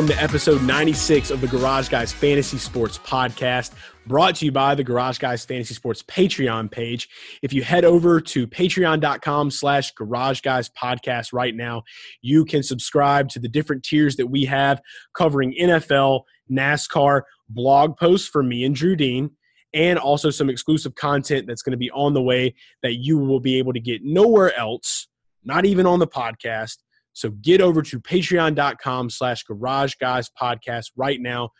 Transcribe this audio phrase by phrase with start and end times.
[0.00, 3.72] Welcome to episode 96 of the Garage Guys Fantasy Sports Podcast,
[4.06, 7.06] brought to you by the Garage Guys Fantasy Sports Patreon page.
[7.42, 11.82] If you head over to patreon.com slash Garage Guys Podcast right now,
[12.22, 14.80] you can subscribe to the different tiers that we have
[15.12, 17.20] covering NFL, NASCAR,
[17.50, 19.30] blog posts for me and Drew Dean,
[19.74, 23.40] and also some exclusive content that's going to be on the way that you will
[23.40, 25.08] be able to get nowhere else,
[25.44, 26.78] not even on the podcast
[27.20, 31.50] so get over to patreon.com slash garage guys podcast right now.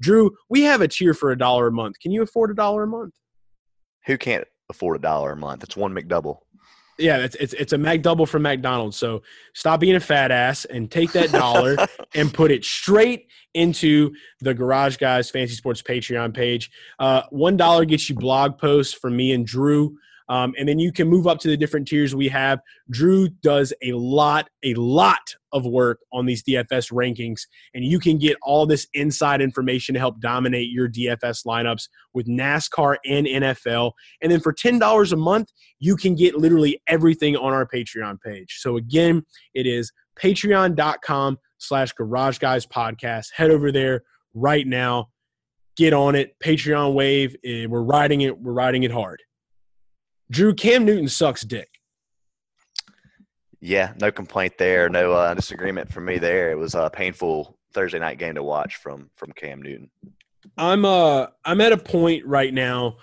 [0.00, 1.96] Drew, we have a tier for a dollar a month.
[2.00, 3.12] Can you afford a dollar a month?
[4.06, 5.62] Who can't afford a dollar a month?
[5.62, 6.38] It's one McDouble.
[6.98, 8.96] Yeah, it's it's it's a McDouble from McDonald's.
[8.96, 9.22] So
[9.54, 11.76] stop being a fat ass and take that dollar
[12.14, 16.70] and put it straight into the Garage Guys Fantasy Sports Patreon page.
[16.98, 19.96] Uh, One dollar gets you blog posts from me and Drew.
[20.30, 22.60] Um, and then you can move up to the different tiers we have.
[22.88, 27.40] Drew does a lot, a lot of work on these DFS rankings,
[27.74, 32.28] and you can get all this inside information to help dominate your DFS lineups with
[32.28, 33.90] NASCAR and NFL.
[34.22, 38.58] And then for $10 a month, you can get literally everything on our Patreon page.
[38.60, 43.32] So again, it is patreon.com slash garage guys podcast.
[43.34, 44.02] Head over there
[44.34, 45.08] right now.
[45.76, 46.36] Get on it.
[46.38, 47.34] Patreon wave.
[47.44, 48.38] Eh, we're riding it.
[48.38, 49.20] We're riding it hard.
[50.30, 51.68] Drew Cam Newton sucks dick.
[53.60, 54.88] Yeah, no complaint there.
[54.88, 56.50] No uh, disagreement from me there.
[56.50, 59.90] It was a painful Thursday night game to watch from from Cam Newton.
[60.56, 62.96] I'm uh I'm at a point right now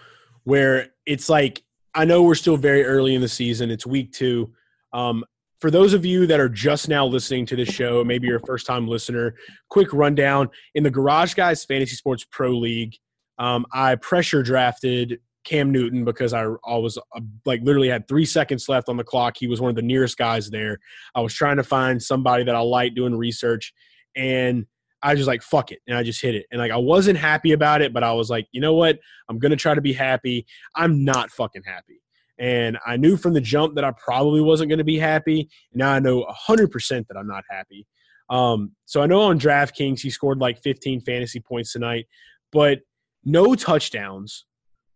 [0.44, 3.70] where it's like I know we're still very early in the season.
[3.70, 4.54] It's week two.
[4.94, 5.24] Um,
[5.60, 8.46] for those of you that are just now listening to this show, maybe you're a
[8.46, 9.36] first time listener,
[9.70, 12.96] quick rundown in the Garage Guys Fantasy Sports Pro League.
[13.40, 18.26] Um, I pressure drafted Cam Newton because I, I was uh, like literally had three
[18.26, 19.38] seconds left on the clock.
[19.38, 20.78] He was one of the nearest guys there.
[21.16, 23.74] I was trying to find somebody that I liked doing research,
[24.16, 24.66] and
[25.02, 26.46] I just like fuck it, and I just hit it.
[26.52, 29.00] And like I wasn't happy about it, but I was like, you know what?
[29.30, 30.46] I'm gonna try to be happy.
[30.76, 32.02] I'm not fucking happy.
[32.40, 35.50] And I knew from the jump that I probably wasn't going to be happy.
[35.74, 37.88] Now I know 100% that I'm not happy.
[38.30, 42.06] Um, so I know on DraftKings he scored like 15 fantasy points tonight,
[42.52, 42.82] but
[43.24, 44.46] no touchdowns,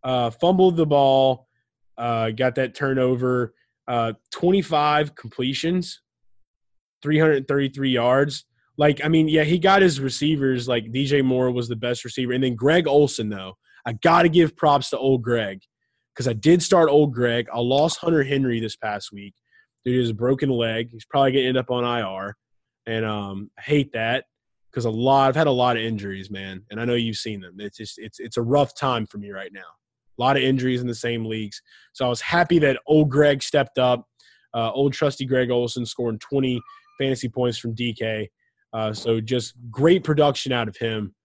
[0.03, 1.47] uh, fumbled the ball,
[1.97, 3.53] uh, got that turnover,
[3.87, 6.01] uh, 25 completions,
[7.01, 8.45] 333 yards.
[8.77, 10.67] Like, I mean, yeah, he got his receivers.
[10.67, 12.33] Like, DJ Moore was the best receiver.
[12.33, 15.61] And then Greg Olsen, though, I got to give props to old Greg
[16.15, 17.47] because I did start old Greg.
[17.53, 19.33] I lost Hunter Henry this past week.
[19.83, 20.89] Dude has a broken leg.
[20.91, 22.35] He's probably going to end up on IR.
[22.85, 24.25] And um, I hate that
[24.69, 26.63] because a lot, I've had a lot of injuries, man.
[26.69, 27.55] And I know you've seen them.
[27.59, 29.61] It's just, it's, it's a rough time for me right now.
[30.21, 31.61] Lot of injuries in the same leagues.
[31.93, 34.05] So I was happy that old Greg stepped up.
[34.53, 36.61] Uh, old trusty Greg Olsen scoring 20
[36.99, 38.27] fantasy points from DK.
[38.73, 41.15] Uh, so just great production out of him.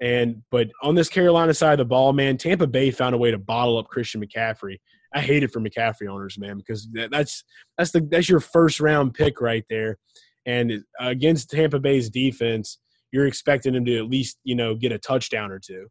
[0.00, 3.30] And but on this Carolina side of the ball, man, Tampa Bay found a way
[3.30, 4.78] to bottle up Christian McCaffrey.
[5.14, 7.44] I hate it for McCaffrey owners, man, because that's
[7.78, 9.98] that's the that's your first round pick right there.
[10.44, 12.78] And against Tampa Bay's defense,
[13.10, 15.88] you're expecting him to at least you know get a touchdown or two.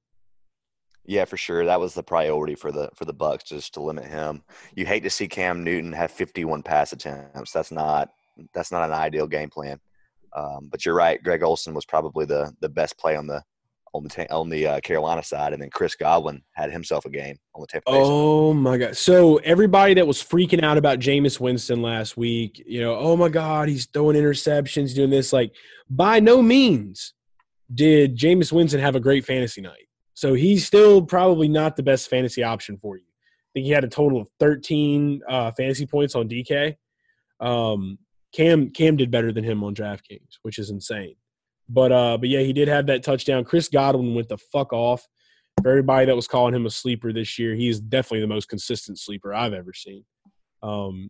[1.07, 1.65] Yeah, for sure.
[1.65, 4.43] That was the priority for the for the Bucks, just to limit him.
[4.75, 7.51] You hate to see Cam Newton have 51 pass attempts.
[7.51, 8.09] That's not
[8.53, 9.79] that's not an ideal game plan.
[10.35, 11.21] Um, but you're right.
[11.23, 13.41] Greg Olsen was probably the the best play on the
[13.95, 17.37] on the on the uh, Carolina side, and then Chris Godwin had himself a game
[17.53, 18.97] on the Tampa Oh my god!
[18.97, 23.29] So everybody that was freaking out about Jameis Winston last week, you know, oh my
[23.29, 25.31] god, he's throwing interceptions, doing this.
[25.31, 25.53] Like,
[25.89, 27.13] by no means
[27.73, 29.87] did Jameis Winston have a great fantasy night.
[30.15, 33.03] So he's still probably not the best fantasy option for you.
[33.03, 36.75] I think he had a total of 13 uh, fantasy points on DK.
[37.39, 37.99] Um,
[38.33, 41.15] Cam Cam did better than him on DraftKings, which is insane.
[41.69, 43.43] But uh, but yeah, he did have that touchdown.
[43.43, 45.07] Chris Godwin went the fuck off.
[45.61, 48.99] For everybody that was calling him a sleeper this year, he's definitely the most consistent
[48.99, 50.03] sleeper I've ever seen.
[50.61, 51.09] Um,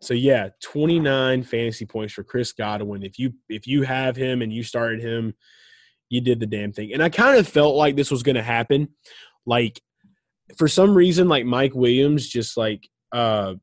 [0.00, 3.02] so yeah, 29 fantasy points for Chris Godwin.
[3.02, 5.34] If you if you have him and you started him,
[6.10, 6.92] you did the damn thing.
[6.92, 8.88] And I kind of felt like this was going to happen.
[9.46, 9.80] Like
[10.58, 13.54] for some reason, like Mike Williams, just like uh,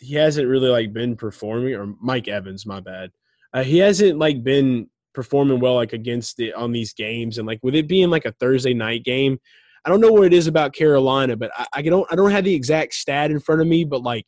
[0.00, 3.10] he hasn't really like been performing, or Mike Evans, my bad.
[3.54, 7.60] Uh, he hasn't like been performing well like against it on these games, and like
[7.62, 9.38] with it being like a Thursday night game,
[9.84, 12.44] I don't know what it is about Carolina, but I, I don't I don't have
[12.44, 14.26] the exact stat in front of me, but like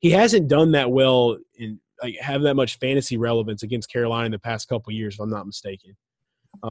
[0.00, 4.32] he hasn't done that well in like have that much fantasy relevance against Carolina in
[4.32, 5.96] the past couple years, if I'm not mistaken.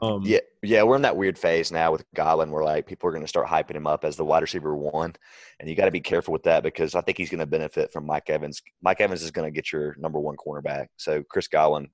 [0.01, 3.11] Um, yeah, yeah, we're in that weird phase now with Godwin where like people are
[3.11, 5.13] going to start hyping him up as the wide receiver one,
[5.59, 7.91] and you got to be careful with that because I think he's going to benefit
[7.91, 8.61] from Mike Evans.
[8.81, 10.87] Mike Evans is going to get your number one cornerback.
[10.97, 11.89] So Chris Godwin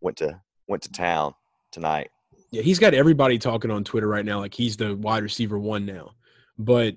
[0.00, 1.34] went to went to town
[1.70, 2.10] tonight.
[2.50, 5.86] Yeah, he's got everybody talking on Twitter right now like he's the wide receiver one
[5.86, 6.12] now.
[6.58, 6.96] But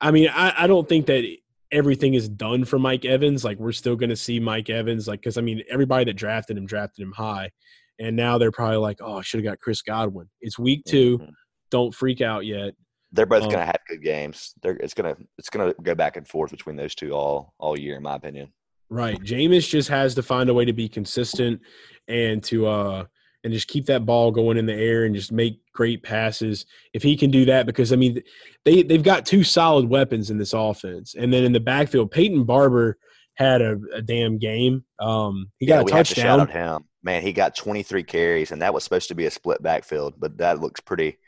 [0.00, 1.24] I mean, I, I don't think that
[1.72, 3.44] everything is done for Mike Evans.
[3.44, 6.56] Like we're still going to see Mike Evans, like because I mean everybody that drafted
[6.56, 7.50] him drafted him high,
[7.98, 10.28] and now they're probably like, oh, I should have got Chris Godwin.
[10.40, 11.30] It's week 2 mm-hmm.
[11.70, 12.74] Don't freak out yet.
[13.12, 14.54] They're both um, going to have good games.
[14.62, 17.96] They're it's gonna it's gonna go back and forth between those two all all year,
[17.96, 18.52] in my opinion.
[18.90, 19.18] Right.
[19.22, 21.62] Jameis just has to find a way to be consistent
[22.08, 23.04] and to uh
[23.44, 26.64] and just keep that ball going in the air and just make great passes.
[26.92, 28.22] If he can do that, because I mean,
[28.64, 32.44] they they've got two solid weapons in this offense, and then in the backfield, Peyton
[32.44, 32.98] Barber
[33.34, 34.84] had a, a damn game.
[34.98, 36.40] Um, he got yeah, a touchdown.
[36.40, 37.22] out him, man.
[37.22, 40.60] He got 23 carries, and that was supposed to be a split backfield, but that
[40.60, 41.18] looks pretty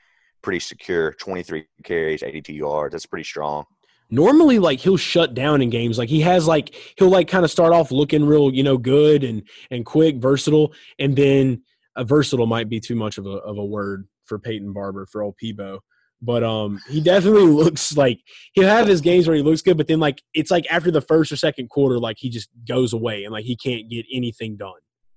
[0.43, 1.13] pretty secure.
[1.13, 2.93] 23 carries, 82 yards.
[2.93, 3.65] That's pretty strong
[4.11, 7.51] normally like he'll shut down in games like he has like he'll like kind of
[7.51, 11.61] start off looking real you know good and and quick versatile and then
[11.97, 15.23] a versatile might be too much of a of a word for Peyton Barber for
[15.23, 15.81] old Peebo.
[16.23, 18.21] But um, he definitely looks like
[18.55, 21.01] he'll have his games where he looks good, but then like it's like after the
[21.01, 24.57] first or second quarter, like he just goes away and like he can't get anything
[24.57, 24.73] done.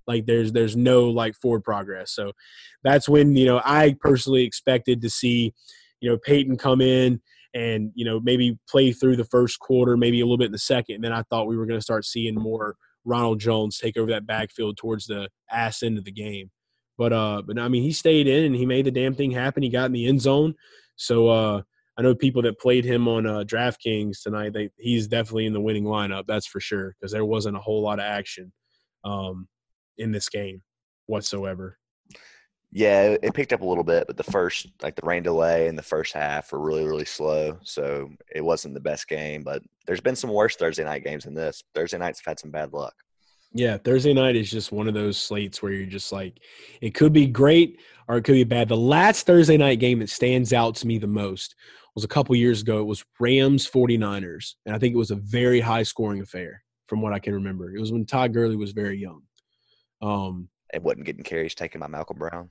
[0.08, 2.12] Like there's there's no like forward progress.
[2.12, 2.32] So
[2.82, 5.52] that's when you know I personally expected to see
[6.00, 7.20] you know Peyton come in
[7.54, 10.58] and you know maybe play through the first quarter, maybe a little bit in the
[10.58, 10.96] second.
[10.96, 12.74] And then I thought we were going to start seeing more
[13.04, 16.50] Ronald Jones take over that backfield towards the ass end of the game.
[16.96, 19.62] But uh, but I mean, he stayed in and he made the damn thing happen.
[19.62, 20.54] He got in the end zone.
[20.96, 21.62] So uh,
[21.98, 24.54] I know people that played him on uh, DraftKings tonight.
[24.54, 26.24] They he's definitely in the winning lineup.
[26.26, 28.52] That's for sure because there wasn't a whole lot of action
[29.04, 29.48] um,
[29.98, 30.62] in this game
[31.06, 31.78] whatsoever.
[32.70, 35.76] Yeah, it picked up a little bit, but the first, like the rain delay in
[35.76, 37.58] the first half, were really, really slow.
[37.62, 39.42] So it wasn't the best game.
[39.42, 41.62] But there's been some worse Thursday night games than this.
[41.74, 42.94] Thursday nights have had some bad luck.
[43.54, 46.38] Yeah, Thursday night is just one of those slates where you're just like,
[46.82, 48.68] it could be great or it could be bad.
[48.68, 51.54] The last Thursday night game that stands out to me the most
[51.94, 52.80] was a couple years ago.
[52.80, 54.56] It was Rams 49ers.
[54.66, 57.74] And I think it was a very high scoring affair from what I can remember.
[57.74, 59.22] It was when Todd Gurley was very young.
[60.00, 62.50] Um, it wasn't getting carries taken by Malcolm Brown.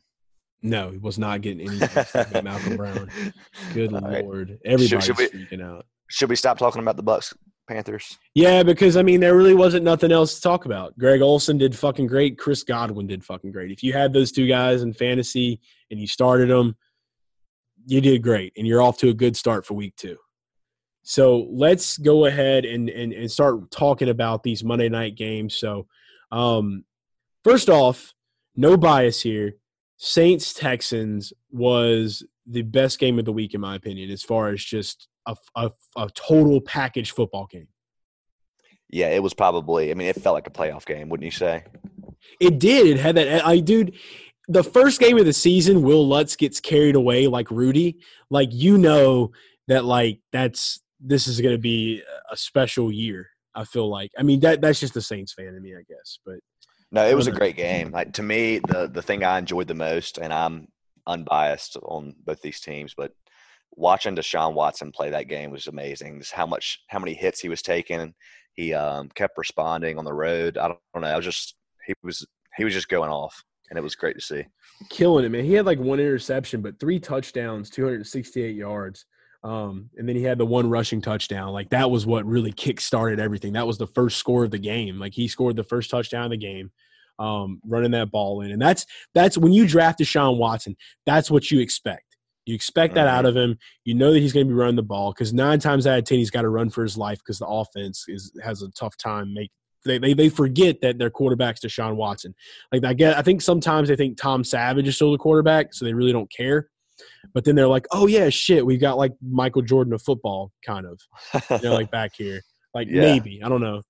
[0.64, 1.80] No, he was not getting any
[2.32, 3.10] by Malcolm Brown.
[3.74, 4.60] Good All lord, right.
[4.66, 5.86] everybody's should, should we, out.
[6.10, 7.34] Should we stop talking about the Bucks
[7.68, 8.18] Panthers.
[8.34, 10.98] Yeah, because I mean, there really wasn't nothing else to talk about.
[10.98, 12.38] Greg Olsen did fucking great.
[12.38, 13.72] Chris Godwin did fucking great.
[13.72, 15.60] If you had those two guys in fantasy
[15.92, 16.76] and you started them,
[17.86, 20.18] you did great, and you're off to a good start for week two.
[21.04, 25.56] So let's go ahead and and, and start talking about these Monday night games.
[25.56, 25.88] So,
[26.32, 26.84] um,
[27.48, 28.14] first off,
[28.56, 29.56] no bias here.
[29.98, 34.64] Saints Texans was the best game of the week in my opinion, as far as
[34.64, 37.68] just a, a, a total package football game.
[38.90, 39.92] Yeah, it was probably.
[39.92, 41.64] I mean, it felt like a playoff game, wouldn't you say?
[42.40, 42.88] It did.
[42.88, 43.46] It had that.
[43.46, 43.94] I dude,
[44.48, 48.00] the first game of the season, Will Lutz gets carried away like Rudy.
[48.30, 49.32] Like you know
[49.68, 52.01] that like that's this is going to be
[52.32, 53.30] a special year.
[53.56, 54.12] I feel like.
[54.18, 56.20] I mean that that's just the Saints fan in me, I guess.
[56.25, 56.39] But
[56.91, 57.91] no, it was a great game.
[57.91, 60.67] Like to me, the the thing I enjoyed the most, and I'm
[61.06, 63.12] unbiased on both these teams, but
[63.72, 66.20] watching Deshaun Watson play that game was amazing.
[66.20, 68.13] Just how much, how many hits he was taking.
[68.53, 70.58] He um, kept responding on the road.
[70.58, 71.13] I don't, I don't know.
[71.13, 72.25] I was just he was
[72.58, 74.46] he was just going off, and it was great to see.
[74.89, 75.46] Killing it, man.
[75.46, 79.06] He had like one interception, but three touchdowns, 268 yards.
[79.44, 81.53] Um, and then he had the one rushing touchdown.
[81.53, 83.53] Like that was what really kick started everything.
[83.53, 85.00] That was the first score of the game.
[85.00, 86.72] Like he scored the first touchdown of the game,
[87.20, 88.51] um, running that ball in.
[88.51, 90.75] And that's that's when you draft Deshaun Watson,
[91.06, 92.03] that's what you expect.
[92.46, 93.27] You expect that out mm-hmm.
[93.27, 93.58] of him.
[93.84, 96.06] You know that he's going to be running the ball because nine times out of
[96.06, 98.98] ten he's got to run for his life because the offense is has a tough
[98.98, 99.51] time make.
[99.86, 102.34] They, they, they forget that their quarterback's Deshaun Watson.
[102.74, 105.86] Like I get, I think sometimes they think Tom Savage is still the quarterback, so
[105.86, 106.67] they really don't care.
[107.34, 110.86] But then they're like, oh yeah, shit, we've got like Michael Jordan of football, kind
[110.86, 111.00] of,
[111.50, 112.42] you know, like back here.
[112.74, 113.01] Like yeah.
[113.01, 113.82] maybe I don't know.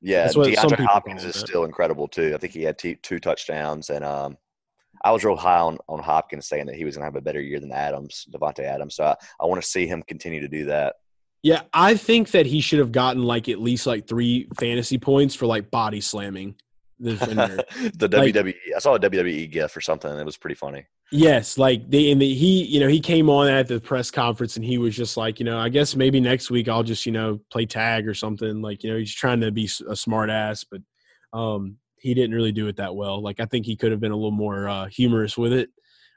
[0.00, 2.32] Yeah, DeAndre Hopkins is still incredible too.
[2.34, 4.36] I think he had t- two touchdowns, and um,
[5.04, 7.20] I was real high on, on Hopkins saying that he was going to have a
[7.20, 8.94] better year than Adams, Davante Adams.
[8.96, 10.96] So I, I want to see him continue to do that.
[11.42, 15.34] Yeah, I think that he should have gotten like at least like three fantasy points
[15.34, 16.56] for like body slamming
[17.00, 17.64] defender.
[17.94, 18.54] the Like- WWE.
[18.74, 20.10] I saw a WWE gif or something.
[20.10, 20.86] It was pretty funny.
[21.12, 24.56] Yes, like they and the, he, you know, he came on at the press conference
[24.56, 27.12] and he was just like, you know, I guess maybe next week I'll just, you
[27.12, 28.60] know, play tag or something.
[28.60, 30.80] Like, you know, he's trying to be a smart ass, but
[31.32, 33.22] um, he didn't really do it that well.
[33.22, 35.70] Like, I think he could have been a little more uh, humorous with it.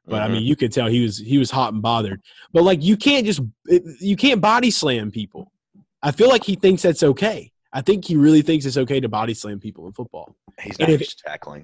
[0.08, 0.31] But I Mhm.
[0.34, 2.19] mean, you could tell he was he was hot and bothered.
[2.51, 3.41] But like, you can't just
[4.00, 5.51] you can't body slam people.
[6.01, 7.51] I feel like he thinks that's okay.
[7.72, 10.36] I think he really thinks it's okay to body slam people in football.
[10.63, 11.63] he's not if- just tackling.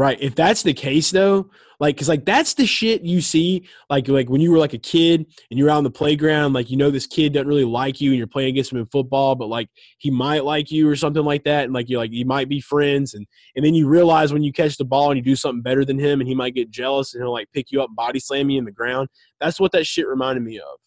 [0.00, 0.16] Right.
[0.18, 4.30] If that's the case though, like cuz like that's the shit you see like like
[4.30, 6.90] when you were like a kid and you're out on the playground like you know
[6.90, 9.68] this kid doesn't really like you and you're playing against him in football but like
[9.98, 12.62] he might like you or something like that and like you're like you might be
[12.62, 13.26] friends and
[13.56, 15.98] and then you realize when you catch the ball and you do something better than
[15.98, 18.48] him and he might get jealous and he'll like pick you up and body slam
[18.48, 19.06] you in the ground.
[19.38, 20.78] That's what that shit reminded me of.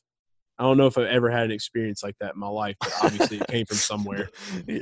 [0.59, 2.93] I don't know if I've ever had an experience like that in my life, but
[3.03, 4.29] obviously it came from somewhere.
[4.67, 4.79] yeah.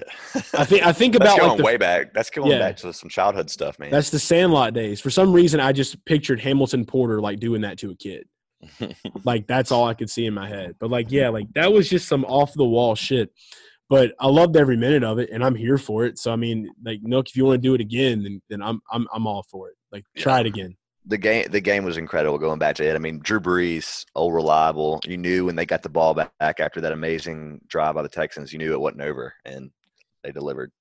[0.53, 2.13] I think I think about going like the way back.
[2.13, 2.59] That's going Yeah.
[2.59, 3.89] back to some childhood stuff, man.
[3.89, 4.99] That's the Sandlot days.
[4.99, 8.27] For some reason, I just pictured Hamilton Porter like doing that to a kid.
[9.23, 10.75] Like that's all I could see in my head.
[10.79, 13.31] But like, yeah, like that was just some off the wall shit.
[13.89, 16.17] But I loved every minute of it, and I'm here for it.
[16.17, 18.81] So I mean, like, Nuk, if you want to do it again, then then I'm
[18.91, 19.75] I'm I'm all for it.
[19.91, 20.75] Like, try it again.
[21.05, 22.95] The game the game was incredible going back to it.
[22.95, 24.99] I mean, Drew Brees, old reliable.
[25.05, 28.53] You knew when they got the ball back after that amazing drive by the Texans,
[28.53, 29.71] you knew it wasn't over, and
[30.23, 30.71] they delivered.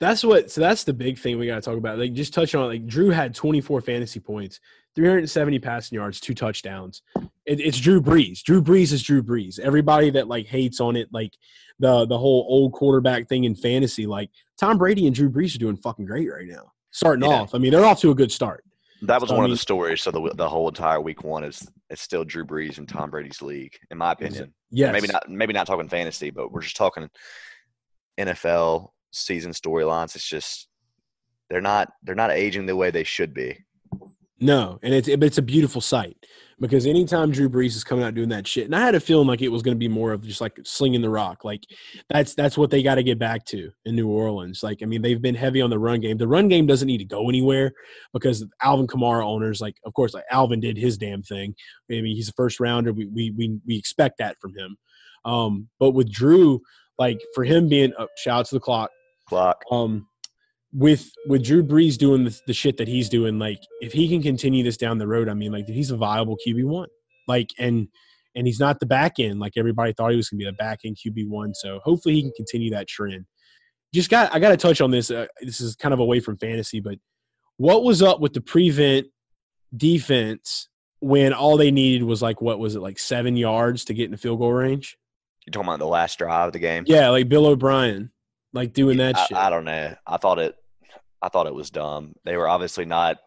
[0.00, 0.50] That's what.
[0.50, 1.98] So that's the big thing we got to talk about.
[1.98, 2.68] Like, just touch on it.
[2.68, 4.58] Like, Drew had 24 fantasy points,
[4.96, 7.02] 370 passing yards, two touchdowns.
[7.46, 8.42] It, it's Drew Brees.
[8.42, 9.58] Drew Brees is Drew Brees.
[9.58, 11.32] Everybody that like hates on it, like
[11.78, 15.58] the the whole old quarterback thing in fantasy, like Tom Brady and Drew Brees are
[15.58, 16.72] doing fucking great right now.
[16.90, 17.36] Starting Yeah.
[17.36, 18.64] off, I mean, they're off to a good start.
[19.02, 20.00] That was So, I one of the stories.
[20.02, 23.42] So the the whole entire week one is it's still Drew Brees and Tom Brady's
[23.42, 24.54] league, in my opinion.
[24.70, 27.08] Yes, Maybe not maybe not talking fantasy, but we're just talking
[28.18, 30.14] NFL season storylines.
[30.14, 30.68] It's just
[31.50, 33.58] they're not they're not aging the way they should be.
[34.40, 36.16] No, and it's it's a beautiful sight
[36.62, 39.26] because anytime Drew Brees is coming out doing that shit, and I had a feeling
[39.26, 41.64] like it was going to be more of just like slinging the rock, like
[42.08, 44.62] that's that's what they got to get back to in New Orleans.
[44.62, 46.16] Like, I mean, they've been heavy on the run game.
[46.16, 47.72] The run game doesn't need to go anywhere
[48.12, 51.52] because Alvin Kamara owners, like, of course, like Alvin did his damn thing.
[51.90, 52.92] I mean, he's a first rounder.
[52.92, 54.76] We we we we expect that from him.
[55.24, 56.62] Um, but with Drew,
[56.96, 58.90] like for him being uh, shout out to the clock
[59.26, 59.62] Clock.
[59.70, 60.06] um
[60.72, 64.22] with with Drew Brees doing the, the shit that he's doing, like if he can
[64.22, 66.88] continue this down the road, I mean, like he's a viable QB one,
[67.28, 67.88] like and
[68.34, 70.56] and he's not the back end like everybody thought he was going to be the
[70.56, 71.54] back end QB one.
[71.54, 73.26] So hopefully he can continue that trend.
[73.92, 75.10] Just got I got to touch on this.
[75.10, 76.98] Uh, this is kind of away from fantasy, but
[77.58, 79.06] what was up with the prevent
[79.76, 80.68] defense
[81.00, 84.10] when all they needed was like what was it like seven yards to get in
[84.12, 84.96] the field goal range?
[85.46, 86.84] You're talking about the last drive of the game.
[86.86, 88.12] Yeah, like Bill O'Brien,
[88.52, 89.36] like doing that I, shit.
[89.36, 89.94] I don't know.
[90.06, 90.56] I thought it.
[91.22, 92.14] I thought it was dumb.
[92.24, 93.18] They were obviously not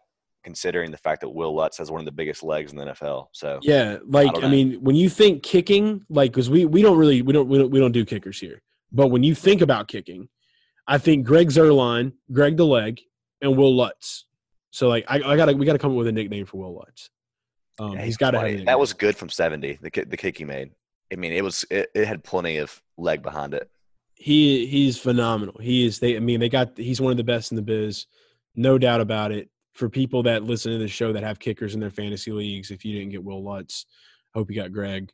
[0.44, 3.28] considering the fact that Will Lutz has one of the biggest legs in the NFL.
[3.32, 6.96] So Yeah, like don't I, mean, when you think kicking, like because we we don't
[6.96, 8.62] really we don't, we don't we don't do kickers here,
[8.92, 10.28] but when you think about kicking,
[10.86, 13.00] I think Greg Zuerlein, Greg the leg,
[13.40, 14.26] and Will Lutz.
[14.70, 17.10] So like I, I gotta we gotta come up with a nickname for Will Lutz.
[17.78, 18.52] Um, Yeah, he's got to have a funny.
[18.58, 18.66] nickname.
[18.66, 19.78] that was good from seventy.
[19.82, 20.70] The kick, the kick he made.
[21.12, 23.68] I mean, it was it, it had plenty of leg behind it.
[24.16, 25.58] He he's phenomenal.
[25.60, 28.06] He is they I mean they got he's one of the best in the biz,
[28.54, 29.50] no doubt about it.
[29.74, 32.82] For people that listen to the show that have kickers in their fantasy leagues, if
[32.82, 33.84] you didn't get Will Lutz,
[34.34, 35.12] hope you got Greg.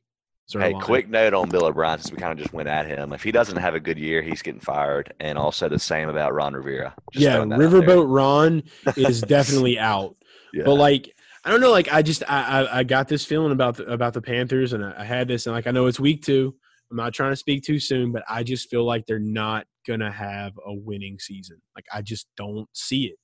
[0.52, 3.12] Hey, quick note on Bill O'Brien since we kind of just went at him.
[3.12, 6.35] If he doesn't have a good year, he's getting fired, and also the same about
[6.35, 6.94] Ron Rivera.
[7.12, 7.82] Just yeah, throwing that out there.
[7.82, 8.62] Riverboat Ron
[8.97, 10.16] is definitely out.
[10.52, 10.64] Yeah.
[10.64, 11.71] But like, I don't know.
[11.71, 14.85] Like, I just I I, I got this feeling about the, about the Panthers, and
[14.85, 16.54] I, I had this, and like I know it's week two.
[16.93, 20.13] I'm not trying to speak too soon, but I just feel like they're not gonna
[20.13, 21.61] have a winning season.
[21.75, 23.17] Like I just don't see it.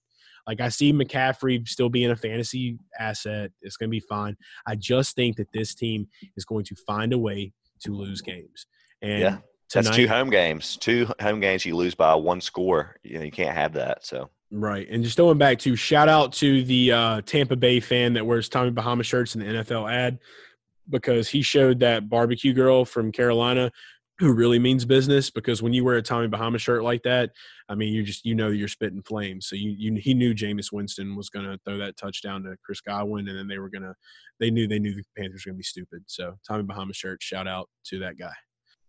[0.46, 3.50] Like I see McCaffrey still being a fantasy asset.
[3.60, 4.36] It's gonna be fine.
[4.66, 8.66] I just think that this team is going to find a way to lose games.
[9.02, 9.36] And Yeah,
[9.74, 10.78] That's two home games.
[10.78, 12.96] Two home games you lose by one score.
[13.02, 14.06] You know, you can't have that.
[14.06, 14.88] So Right.
[14.90, 18.48] And just going back to shout out to the uh, Tampa Bay fan that wears
[18.48, 20.18] Tommy Bahama shirts in the NFL ad
[20.90, 23.70] because he showed that barbecue girl from Carolina
[24.18, 27.30] who really means business because when you wear a Tommy Bahama shirt like that,
[27.68, 29.46] I mean, you just, you know, you're spitting flames.
[29.46, 32.80] So you, you he knew Jameis Winston was going to throw that touchdown to Chris
[32.80, 33.94] Godwin and then they were going to,
[34.40, 36.02] they knew, they knew the Panthers were going to be stupid.
[36.06, 38.32] So Tommy Bahama shirt, shout out to that guy.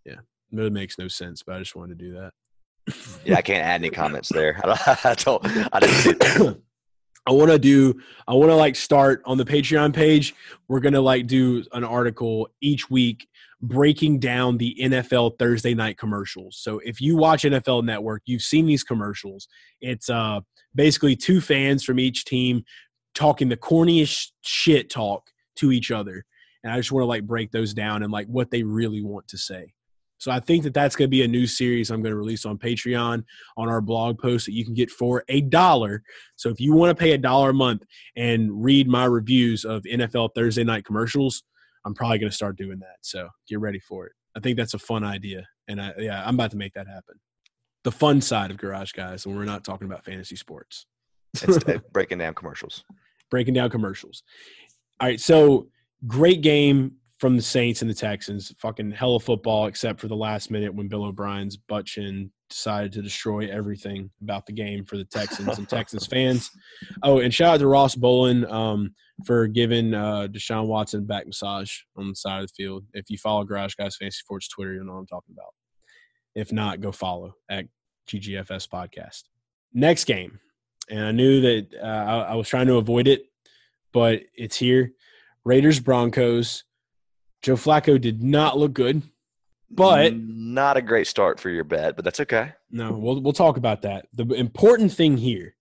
[0.03, 0.15] Yeah.
[0.51, 2.31] It makes no sense, but I just wanted to do that.
[3.23, 4.59] yeah, I can't add any comments there.
[4.63, 4.79] I don't.
[5.05, 6.13] I, don't, I didn't see.
[6.68, 6.68] That.
[7.27, 10.35] I want to do I want to like start on the Patreon page.
[10.67, 13.27] We're going to like do an article each week
[13.61, 16.57] breaking down the NFL Thursday night commercials.
[16.57, 19.47] So if you watch NFL Network, you've seen these commercials.
[19.81, 20.41] It's uh
[20.75, 22.63] basically two fans from each team
[23.15, 26.25] talking the corniest shit talk to each other.
[26.63, 29.27] And I just want to like break those down and like what they really want
[29.29, 29.73] to say.
[30.19, 32.45] So I think that that's going to be a new series I'm going to release
[32.45, 33.23] on Patreon
[33.57, 36.03] on our blog post that you can get for a dollar.
[36.35, 37.85] So if you want to pay a dollar a month
[38.15, 41.43] and read my reviews of NFL Thursday night commercials,
[41.85, 42.97] I'm probably going to start doing that.
[43.01, 44.11] So get ready for it.
[44.35, 47.15] I think that's a fun idea, and I, yeah, I'm about to make that happen.
[47.83, 50.85] The fun side of Garage Guys, and we're not talking about fantasy sports.
[51.41, 51.57] It's
[51.91, 52.83] breaking down commercials.
[53.31, 54.23] Breaking down commercials.
[54.99, 55.67] All right, so
[56.07, 58.53] great game from the Saints and the Texans.
[58.59, 62.91] Fucking hell of football, except for the last minute when Bill O'Brien's butt chin decided
[62.93, 66.49] to destroy everything about the game for the Texans and Texans fans.
[67.03, 68.95] Oh, and shout out to Ross Bolin um,
[69.25, 72.85] for giving uh, Deshaun Watson back massage on the side of the field.
[72.93, 75.53] If you follow Garage Guys Fantasy Sports Twitter, you'll know what I'm talking about.
[76.35, 77.65] If not, go follow at
[78.07, 79.23] GGFS Podcast.
[79.73, 80.39] Next game,
[80.89, 83.23] and I knew that uh, I, I was trying to avoid it,
[83.91, 84.93] but it's here.
[85.43, 86.63] Raiders Broncos.
[87.41, 89.01] Joe Flacco did not look good,
[89.69, 92.53] but not a great start for your bet, but that's okay.
[92.71, 94.07] No, we'll we'll talk about that.
[94.13, 95.55] The important thing here,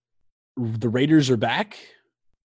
[0.57, 1.79] the Raiders are back.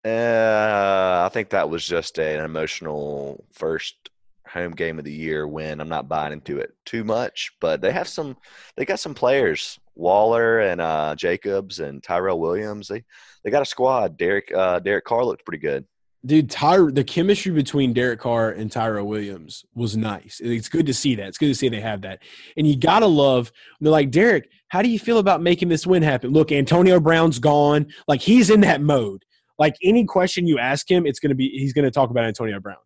[0.05, 4.11] Uh, I think that was just an emotional first
[4.49, 5.81] home game of the year win.
[5.81, 8.37] I'm not buying into it too much, but they have some.
[8.77, 12.89] They got some players, Waller and uh, Jacobs and Tyrell Williams.
[12.89, 13.05] They
[13.45, 14.17] they got a squad.
[14.17, 15.85] Derek uh, Derek Carr looked pretty good.
[16.25, 20.41] Dude, Ty, the chemistry between Derek Carr and Tyrell Williams was nice.
[20.43, 21.27] It's good to see that.
[21.27, 22.21] It's good to see they have that.
[22.57, 23.51] And you gotta love.
[23.81, 24.49] They're like Derek.
[24.69, 26.31] How do you feel about making this win happen?
[26.31, 27.87] Look, Antonio Brown's gone.
[28.07, 29.25] Like he's in that mode.
[29.59, 32.77] Like any question you ask him, it's gonna be he's gonna talk about Antonio Brown.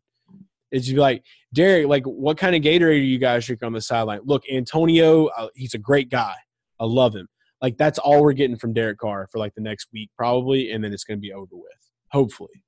[0.70, 1.88] It's just like Derek.
[1.88, 4.20] Like what kind of Gatorade are you guys drinking on the sideline?
[4.24, 5.26] Look, Antonio.
[5.26, 6.34] Uh, he's a great guy.
[6.80, 7.28] I love him.
[7.60, 10.82] Like that's all we're getting from Derek Carr for like the next week probably, and
[10.82, 11.90] then it's gonna be over with.
[12.12, 12.62] Hopefully.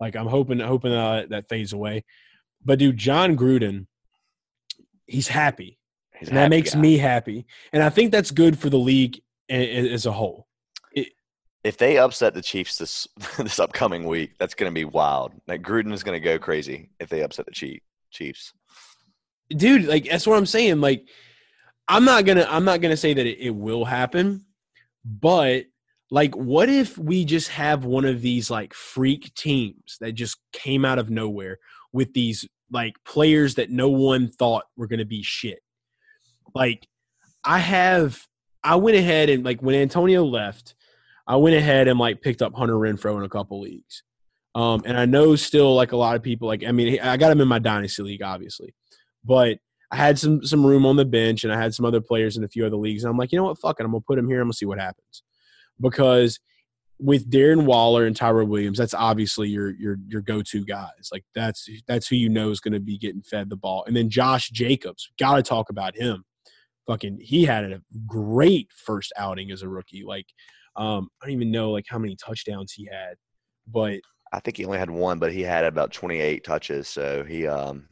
[0.00, 2.04] Like I'm hoping hoping uh, that fades away.
[2.64, 3.86] But dude, Jon Gruden,
[5.06, 5.78] he's happy.
[6.18, 6.80] He's and happy that makes guy.
[6.80, 10.46] me happy, and I think that's good for the league as a whole.
[10.92, 11.08] It,
[11.64, 13.06] if they upset the Chiefs this
[13.38, 15.32] this upcoming week, that's going to be wild.
[15.46, 18.52] Like Gruden is going to go crazy if they upset the Chiefs.
[19.50, 20.80] Dude, like that's what I'm saying.
[20.80, 21.08] Like,
[21.88, 24.44] I'm not gonna I'm not gonna say that it, it will happen,
[25.04, 25.64] but
[26.10, 30.84] like what if we just have one of these like freak teams that just came
[30.84, 31.58] out of nowhere
[31.92, 35.60] with these like players that no one thought were going to be shit?
[36.54, 36.86] Like
[37.44, 38.26] i have
[38.62, 40.74] i went ahead and like when antonio left
[41.26, 44.02] i went ahead and like picked up hunter renfrow in a couple leagues.
[44.54, 47.32] Um and i know still like a lot of people like i mean i got
[47.32, 48.74] him in my dynasty league obviously.
[49.24, 49.58] But
[49.90, 52.44] i had some some room on the bench and i had some other players in
[52.44, 53.58] a few other leagues and i'm like you know what?
[53.58, 53.84] Fuck it.
[53.84, 54.40] I'm gonna put him here.
[54.40, 55.22] I'm gonna see what happens
[55.80, 56.38] because
[56.98, 61.08] with Darren Waller and Tyrell Williams, that's obviously your your your go-to guys.
[61.10, 63.84] Like that's that's who you know is going to be getting fed the ball.
[63.86, 66.24] And then Josh Jacobs, got to talk about him.
[66.86, 70.02] Fucking, he had a great first outing as a rookie.
[70.04, 70.26] Like,
[70.76, 73.14] um, I don't even know like how many touchdowns he had,
[73.66, 74.00] but
[74.32, 76.88] I think he only had one, but he had about 28 touches.
[76.88, 77.88] So he um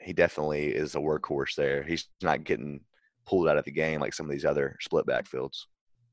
[0.00, 1.82] he definitely is a workhorse there.
[1.82, 2.80] He's not getting
[3.26, 5.66] pulled out of the game like some of these other split backfields.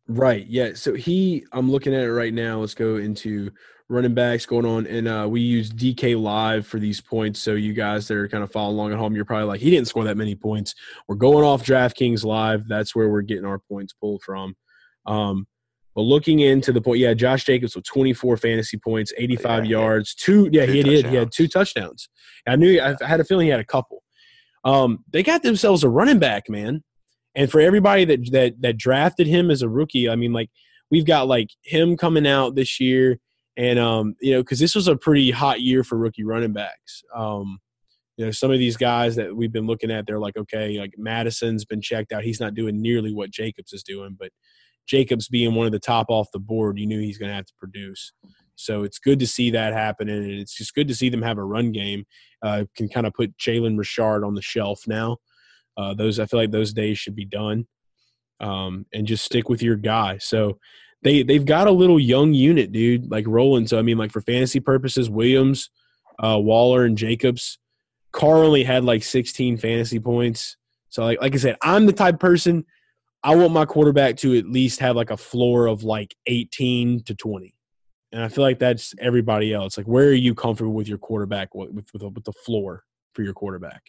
[0.08, 0.46] Right.
[0.48, 0.72] Yeah.
[0.74, 2.60] So he, I'm looking at it right now.
[2.60, 3.52] Let's go into
[3.90, 7.40] running backs going on, and uh, we use DK Live for these points.
[7.40, 9.70] So you guys that are kind of following along at home, you're probably like, he
[9.70, 10.76] didn't score that many points.
[11.08, 12.68] We're going off DraftKings Live.
[12.68, 14.56] That's where we're getting our points pulled from.
[15.06, 15.48] Um,
[15.96, 20.14] but looking into the point, yeah, Josh Jacobs with 24 fantasy points, 85 yeah, yards,
[20.14, 20.50] two.
[20.52, 21.02] Yeah, two he touchdowns.
[21.02, 21.10] did.
[21.10, 22.10] He had two touchdowns.
[22.48, 22.80] I knew.
[22.80, 24.04] I had a feeling he had a couple.
[24.64, 26.84] Um, they got themselves a running back, man.
[27.38, 30.50] And for everybody that that that drafted him as a rookie, I mean, like
[30.90, 33.20] we've got like him coming out this year,
[33.56, 37.04] and um, you know, because this was a pretty hot year for rookie running backs.
[37.16, 37.60] Um,
[38.18, 40.96] you know, some of these guys that we've been looking at, they're like, okay, like
[40.98, 42.24] Madison's been checked out.
[42.24, 44.32] He's not doing nearly what Jacobs is doing, but
[44.88, 47.46] Jacobs being one of the top off the board, you knew he's going to have
[47.46, 48.14] to produce.
[48.56, 51.38] So it's good to see that happening, and it's just good to see them have
[51.38, 52.06] a run game.
[52.42, 55.18] Uh, can kind of put Jalen Richard on the shelf now.
[55.78, 57.68] Uh, those I feel like those days should be done,
[58.40, 60.18] um, and just stick with your guy.
[60.18, 60.60] So
[61.04, 63.68] they they've got a little young unit, dude, like rolling.
[63.68, 65.70] So I mean, like for fantasy purposes, Williams,
[66.20, 67.60] uh, Waller, and Jacobs.
[68.14, 70.58] Carr only had like 16 fantasy points.
[70.90, 72.66] So like like I said, I'm the type person
[73.24, 77.16] I want my quarterback to at least have like a floor of like 18 to
[77.16, 77.54] 20.
[78.14, 79.78] and I feel like that's everybody else.
[79.78, 83.24] Like, where are you comfortable with your quarterback with with, with, with the floor for
[83.24, 83.82] your quarterback?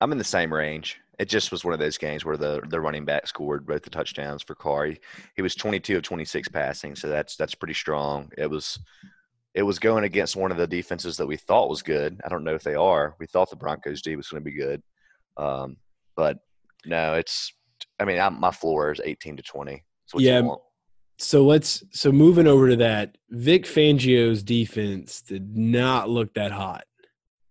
[0.00, 1.00] I'm in the same range.
[1.20, 3.90] It just was one of those games where the the running back scored both the
[3.90, 4.86] touchdowns for Carr.
[4.86, 4.98] He,
[5.36, 8.32] he was 22 of 26 passing, so that's that's pretty strong.
[8.38, 8.78] It was
[9.54, 12.18] it was going against one of the defenses that we thought was good.
[12.24, 13.16] I don't know if they are.
[13.18, 14.82] We thought the Broncos D was going to be good,
[15.36, 15.76] um,
[16.16, 16.38] but
[16.86, 17.52] no, it's.
[17.98, 19.84] I mean, I'm, my floor is 18 to 20.
[20.16, 20.42] yeah.
[21.18, 23.18] So let's so moving over to that.
[23.28, 26.84] Vic Fangio's defense did not look that hot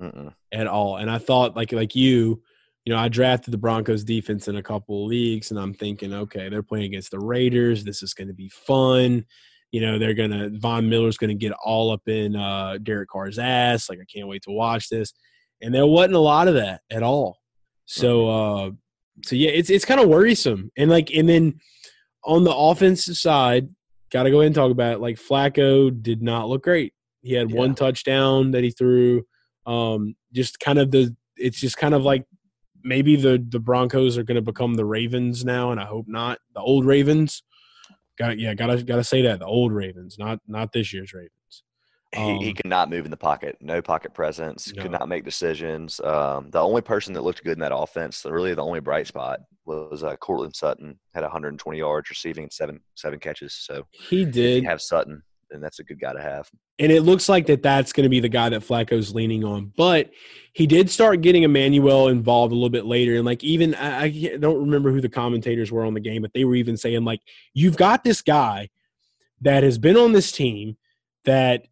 [0.01, 0.33] Mm-mm.
[0.51, 2.41] at all, and I thought like like you,
[2.85, 6.13] you know, I drafted the Broncos defense in a couple of leagues, and I'm thinking,
[6.13, 7.83] okay, they're playing against the Raiders.
[7.83, 9.25] This is going to be fun
[9.71, 13.89] you know they're gonna Von Miller's gonna get all up in uh, Derek Carr's ass.
[13.89, 15.13] Like I can't wait to watch this.
[15.61, 17.37] And there wasn't a lot of that at all.
[17.85, 18.71] So uh,
[19.23, 20.71] so yeah, it's it's kind of worrisome.
[20.77, 21.59] And like and then
[22.23, 23.69] on the offensive side,
[24.11, 25.01] got to go ahead and talk about it.
[25.01, 26.93] Like Flacco did not look great.
[27.21, 27.57] He had yeah.
[27.57, 29.23] one touchdown that he threw.
[29.65, 32.25] Um, just kind of the it's just kind of like
[32.83, 36.39] maybe the the Broncos are going to become the Ravens now, and I hope not
[36.53, 37.43] the old Ravens.
[38.17, 41.33] Got yeah, gotta gotta say that the old Ravens, not not this year's Ravens.
[42.17, 44.81] Um, he, he could not move in the pocket, no pocket presence, no.
[44.81, 45.99] could not make decisions.
[46.01, 49.41] Um, the only person that looked good in that offense, really the only bright spot,
[49.65, 50.99] was uh, Courtland Sutton.
[51.13, 53.53] Had 120 yards receiving, seven seven catches.
[53.53, 56.49] So he did have Sutton and that's a good guy to have.
[56.79, 59.73] And it looks like that that's going to be the guy that Flacco's leaning on.
[59.75, 60.11] But
[60.53, 64.37] he did start getting Emmanuel involved a little bit later, and like even I, I
[64.39, 67.21] don't remember who the commentators were on the game, but they were even saying like,
[67.53, 68.69] "You've got this guy
[69.41, 70.77] that has been on this team
[71.25, 71.63] that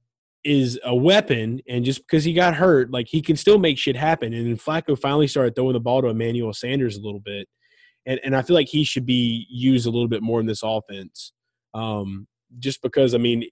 [0.44, 3.98] is a weapon, and just because he got hurt, like he can still make shit
[3.98, 4.34] happen.
[4.34, 7.48] And then Flacco finally started throwing the ball to Emmanuel Sanders a little bit,
[8.06, 10.62] and and I feel like he should be used a little bit more in this
[10.64, 11.34] offense.
[11.74, 12.28] Um,
[12.60, 13.44] just because I mean,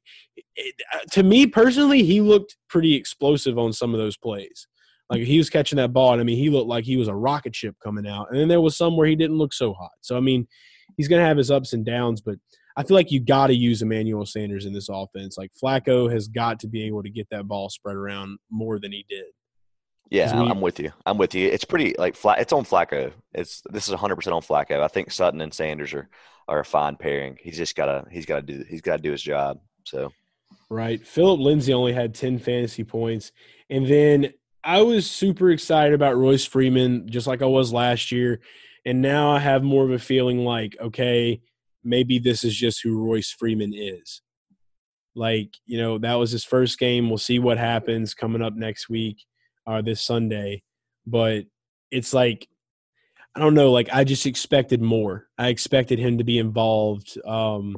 [0.56, 4.68] it, uh, to me personally, he looked pretty explosive on some of those plays.
[5.10, 7.16] Like he was catching that ball, and I mean, he looked like he was a
[7.16, 8.28] rocket ship coming out.
[8.32, 9.92] And then there was some where he didn't look so hot.
[10.02, 10.48] So I mean,
[10.98, 12.38] he's going to have his ups and downs, but
[12.78, 15.38] I feel like you got to use Emmanuel Sanders in this offense.
[15.38, 18.92] Like Flacco has got to be able to get that ball spread around more than
[18.92, 19.26] he did.
[20.12, 20.92] Yeah, we, I'm with you.
[21.06, 21.48] I'm with you.
[21.48, 22.40] It's pretty like flat.
[22.40, 23.12] It's on Flacco.
[23.34, 24.82] It's this is 100 percent on Flacco.
[24.82, 26.10] I think Sutton and Sanders are
[26.48, 27.38] are a fine pairing.
[27.42, 29.60] He's just gotta he's gotta do he's gotta do his job.
[29.84, 30.12] So
[30.70, 31.06] right.
[31.06, 33.32] Phillip Lindsay only had 10 fantasy points,
[33.70, 38.42] and then I was super excited about Royce Freeman, just like I was last year,
[38.86, 41.42] and now I have more of a feeling like okay,
[41.84, 44.22] maybe this is just who Royce Freeman is.
[45.16, 47.10] Like you know, that was his first game.
[47.10, 49.24] We'll see what happens coming up next week
[49.66, 50.64] or uh, this Sunday,
[51.08, 51.46] but
[51.92, 52.48] it's like
[53.36, 55.28] I don't know, like I just expected more.
[55.38, 57.76] I expected him to be involved um,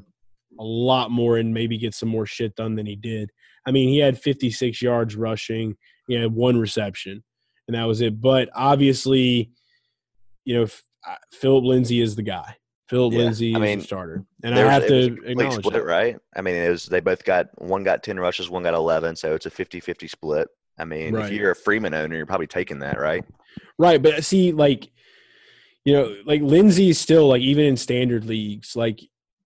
[0.60, 3.32] a lot more and maybe get some more shit done than he did.
[3.66, 5.76] I mean, he had 56 yards rushing,
[6.08, 7.24] he had one reception,
[7.68, 8.22] and that was it.
[8.22, 9.52] But obviously,
[10.46, 10.68] you know,
[11.34, 12.56] Phillip Lindsay is the guy.
[12.88, 15.84] Phillip yeah, Lindsay I mean, is the starter, and I have to acknowledge split, that.
[15.84, 16.18] right?
[16.36, 19.34] I mean, it was they both got one got 10 rushes, one got 11, so
[19.34, 20.48] it's a 50-50 split.
[20.80, 21.26] I mean, right.
[21.26, 23.26] if you're a Freeman owner, you're probably taking that, right?
[23.78, 24.90] Right, but see, like
[25.88, 29.00] you know, like Lindsay's still like even in standard leagues, like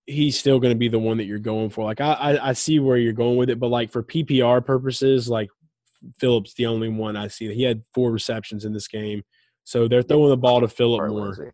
[0.08, 1.86] he's still going to be the one that you're going for.
[1.86, 5.30] Like I, I, I see where you're going with it, but like for PPR purposes,
[5.30, 5.52] like
[6.18, 7.54] Phillips the only one I see.
[7.54, 9.22] He had four receptions in this game,
[9.66, 11.26] so they're throwing the ball to Phillip more.
[11.26, 11.52] Lindsay.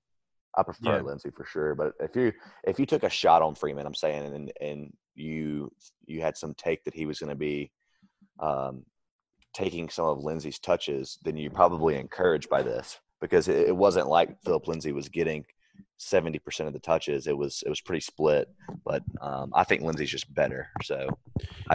[0.58, 1.02] I prefer yeah.
[1.02, 2.32] Lindsay for sure, but if you
[2.63, 5.69] if you took a shot on Freeman, I'm saying, and and you
[6.06, 7.71] you had some take that he was going to be
[8.39, 8.86] um,
[9.54, 14.41] taking some of Lindsay's touches, then you're probably encouraged by this because it, wasn't like
[14.43, 15.45] Phillip Lindsay was getting
[15.99, 17.27] 70% of the touches.
[17.27, 18.47] It was it was pretty split,
[18.86, 20.67] but um, I think Lindsay's just better.
[20.84, 21.08] So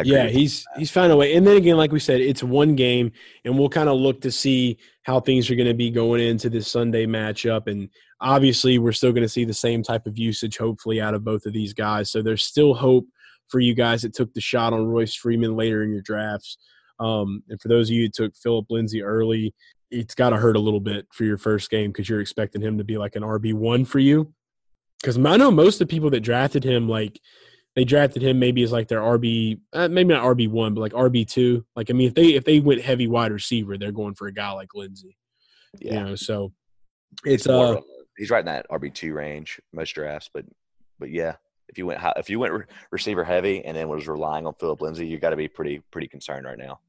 [0.05, 1.35] yeah, he's he's found a way.
[1.35, 3.13] And then again, like we said, it's one game,
[3.45, 6.49] and we'll kind of look to see how things are going to be going into
[6.49, 7.67] this Sunday matchup.
[7.67, 7.89] And
[8.21, 11.47] obviously, we're still going to see the same type of usage, hopefully, out of both
[11.47, 12.11] of these guys.
[12.11, 13.07] So there's still hope
[13.49, 16.59] for you guys that took the shot on Royce Freeman later in your drafts.
[17.01, 19.53] Um, and for those of you who took Phillip Lindsay early,
[19.93, 22.79] it's got to hurt a little bit for your first game because you're expecting him
[22.79, 24.33] to be like an RB one for you.
[25.01, 27.21] Because I know most of the people that drafted him, like
[27.77, 30.93] they drafted him maybe as like their RB, uh, maybe not RB one, but like
[30.93, 31.65] RB two.
[31.77, 34.33] Like I mean, if they if they went heavy wide receiver, they're going for a
[34.33, 35.17] guy like Lindsay.
[35.79, 35.95] Yeah.
[35.95, 36.53] You know, so
[37.25, 37.81] it's uh
[38.17, 40.45] he's right in that RB two range most drafts, but
[40.99, 41.37] but yeah,
[41.69, 45.07] if you went if you went receiver heavy and then was relying on Phillip Lindsay,
[45.07, 46.81] you got to be pretty pretty concerned right now.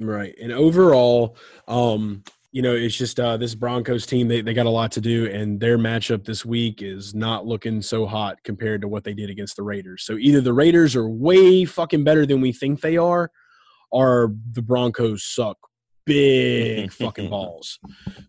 [0.00, 0.34] Right.
[0.40, 1.36] And overall,
[1.68, 4.28] um, you know, it's just uh, this Broncos team.
[4.28, 7.82] They they got a lot to do, and their matchup this week is not looking
[7.82, 10.04] so hot compared to what they did against the Raiders.
[10.04, 13.28] So either the Raiders are way fucking better than we think they are,
[13.90, 15.58] or the Broncos suck
[16.06, 17.80] big fucking balls.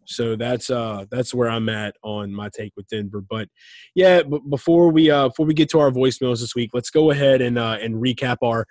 [0.06, 3.22] So that's uh that's where I'm at on my take with Denver.
[3.22, 3.48] But
[3.94, 7.12] yeah, b- before we uh before we get to our voicemails this week, let's go
[7.12, 8.66] ahead and uh and recap our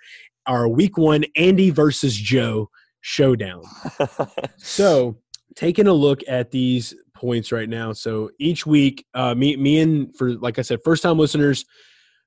[0.47, 3.61] our week one Andy versus Joe showdown.
[4.57, 5.15] so
[5.55, 7.93] taking a look at these points right now.
[7.93, 11.65] So each week, uh me me and for like I said, first time listeners,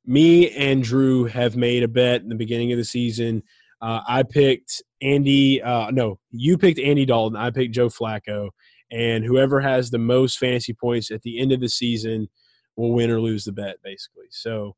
[0.06, 3.42] me and Drew have made a bet in the beginning of the season.
[3.80, 5.62] Uh, I picked Andy.
[5.62, 7.36] Uh, no, you picked Andy Dalton.
[7.36, 8.50] I picked Joe Flacco.
[8.90, 12.28] And whoever has the most fantasy points at the end of the season
[12.76, 14.26] will win or lose the bet, basically.
[14.30, 14.76] So,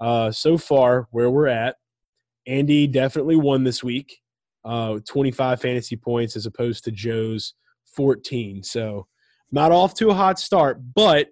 [0.00, 1.76] uh, so far where we're at,
[2.46, 4.20] Andy definitely won this week.
[4.64, 7.54] Uh, 25 fantasy points as opposed to Joe's
[7.94, 8.62] 14.
[8.62, 9.06] So,
[9.52, 11.28] not off to a hot start, but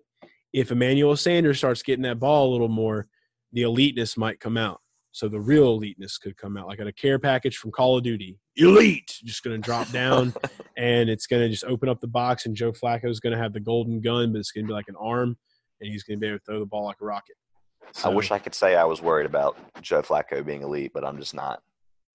[0.53, 3.07] if Emmanuel Sanders starts getting that ball a little more,
[3.53, 4.81] the eliteness might come out.
[5.13, 8.39] So the real eliteness could come out, like a care package from Call of Duty.
[8.57, 10.35] Elite, just going to drop down,
[10.77, 13.39] and it's going to just open up the box, and Joe Flacco is going to
[13.39, 15.37] have the golden gun, but it's going to be like an arm,
[15.81, 17.37] and he's going to be able to throw the ball like a rocket.
[17.93, 21.05] So, I wish I could say I was worried about Joe Flacco being elite, but
[21.05, 21.63] I'm just not.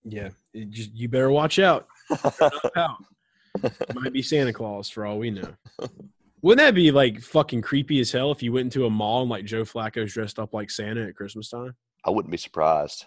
[0.05, 0.29] Yeah,
[0.69, 1.87] just, you better watch out.
[3.93, 5.53] Might be Santa Claus for all we know.
[6.41, 9.29] Wouldn't that be like fucking creepy as hell if you went into a mall and
[9.29, 11.75] like Joe Flacco's dressed up like Santa at Christmas time?
[12.03, 13.05] I wouldn't be surprised.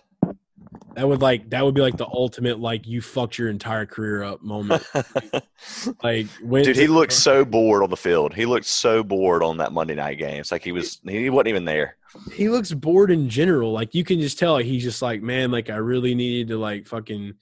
[0.94, 4.22] That would like that would be like the ultimate like you fucked your entire career
[4.22, 4.82] up moment.
[6.02, 8.34] like when dude, he looked so bored on the field.
[8.34, 10.40] He looked so bored on that Monday night game.
[10.40, 11.96] It's like he was he wasn't even there.
[12.32, 13.72] He looks bored in general.
[13.72, 16.56] Like you can just tell like, he's just like, man, like I really needed to
[16.56, 17.34] like fucking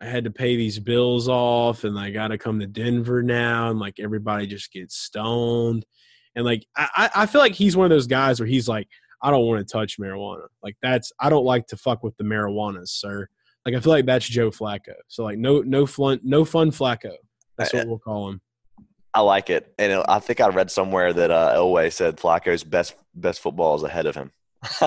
[0.00, 3.78] I had to pay these bills off and I gotta come to Denver now and
[3.78, 5.84] like everybody just gets stoned.
[6.34, 8.88] And like I, I feel like he's one of those guys where he's like,
[9.22, 10.46] I don't want to touch marijuana.
[10.62, 13.26] Like that's I don't like to fuck with the marijuanas, sir.
[13.64, 14.94] Like I feel like that's Joe Flacco.
[15.08, 17.14] So like no no fun no fun Flacco.
[17.56, 18.40] That's what we'll call him.
[19.14, 22.94] I like it, and I think I read somewhere that uh, Elway said Flacco's best
[23.14, 24.30] best football is ahead of him.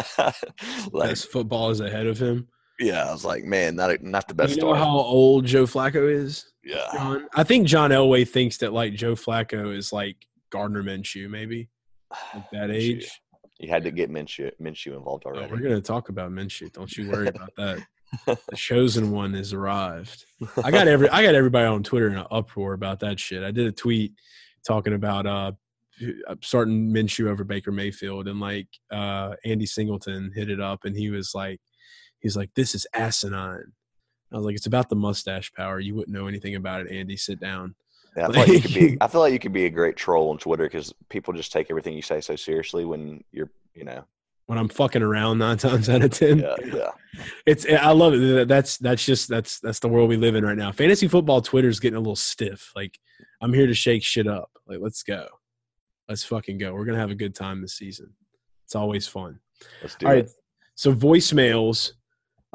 [0.93, 2.47] like, best football is ahead of him.
[2.79, 4.55] Yeah, I was like, man, not not the best.
[4.55, 6.51] You know how old Joe Flacco is?
[6.63, 7.27] Yeah, John?
[7.35, 10.15] I think John Elway thinks that like Joe Flacco is like
[10.49, 11.69] Gardner Minshew, maybe
[12.33, 13.09] at that age.
[13.59, 15.47] You had to get Minshew, Minshew involved oh, already.
[15.47, 16.71] Oh, we're going to talk about Minshew.
[16.71, 17.79] Don't you worry about that.
[18.25, 20.23] the chosen one has arrived.
[20.63, 23.43] I got every I got everybody on Twitter in an uproar about that shit.
[23.43, 24.13] I did a tweet
[24.65, 25.51] talking about uh
[26.41, 31.09] starting Minshew over Baker Mayfield, and like uh Andy Singleton hit it up, and he
[31.09, 31.59] was like,
[32.19, 33.71] he's like, this is asinine.
[34.32, 35.79] I was like, it's about the mustache power.
[35.79, 37.17] You wouldn't know anything about it, Andy.
[37.17, 37.75] Sit down.
[38.15, 38.97] Yeah, I feel like you could be.
[39.01, 41.69] I feel like you could be a great troll on Twitter because people just take
[41.69, 44.03] everything you say so seriously when you're, you know,
[44.49, 46.39] when I'm fucking around nine times out of ten.
[46.39, 46.91] Yeah, yeah.
[47.45, 48.47] It's I love it.
[48.47, 50.71] That's that's just that's that's the world we live in right now.
[50.71, 52.71] Fantasy football Twitter's getting a little stiff.
[52.75, 52.99] Like
[53.41, 54.49] I'm here to shake shit up.
[54.67, 55.27] Like let's go,
[56.08, 56.73] let's fucking go.
[56.73, 58.12] We're gonna have a good time this season.
[58.65, 59.39] It's always fun.
[59.82, 60.15] Let's do All it.
[60.15, 60.29] Right,
[60.75, 61.93] so voicemails.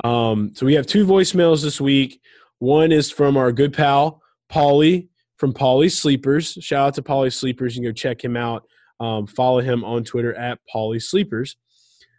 [0.02, 2.20] Um, so we have two voicemails this week.
[2.58, 6.58] One is from our good pal Paulie, from Paulie Sleepers.
[6.60, 7.76] Shout out to Paulie Sleepers.
[7.76, 8.64] You can go check him out.
[9.00, 11.56] Um, follow him on Twitter at Paulie Sleepers.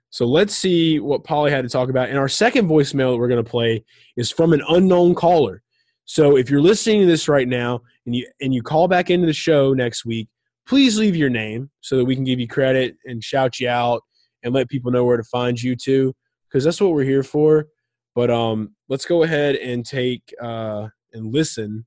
[0.10, 2.10] So let's see what Paulie had to talk about.
[2.10, 3.84] And our second voicemail that we're going to play
[4.16, 5.62] is from an unknown caller.
[6.06, 9.26] So if you're listening to this right now and you and you call back into
[9.26, 10.30] the show next week,
[10.68, 14.04] please leave your name so that we can give you credit and shout you out
[14.44, 16.14] and let people know where to find you too,
[16.56, 17.68] because that's what we're here for.
[18.16, 21.86] But um, let's go ahead and take uh, and listen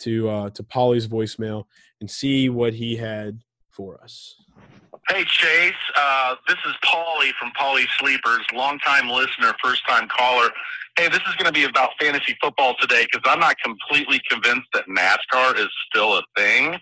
[0.00, 1.64] to uh, to Paulie's voicemail
[2.02, 4.36] and see what he had for us.
[5.08, 10.50] Hey Chase, uh, this is Paulie from Paulie Sleepers, longtime listener, first time caller.
[10.98, 14.66] Hey, this is going to be about fantasy football today because I'm not completely convinced
[14.72, 16.78] that NASCAR is still a thing.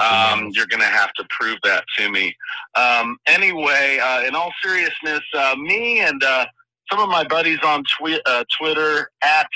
[0.00, 2.34] Um, you're going to have to prove that to me.
[2.76, 6.46] Um, anyway, uh, in all seriousness, uh, me and uh,
[6.90, 9.48] some of my buddies on twi- uh, Twitter at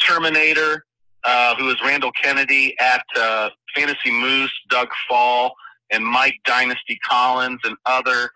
[0.00, 0.84] Terminator
[1.26, 5.54] uh, who is Randall Kennedy at uh, Fantasy Moose, Doug Fall,
[5.90, 8.30] and Mike Dynasty Collins, and other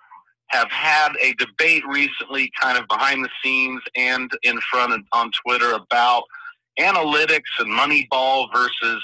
[0.48, 5.30] have had a debate recently, kind of behind the scenes and in front of, on
[5.46, 6.24] Twitter about
[6.80, 9.02] analytics and Moneyball versus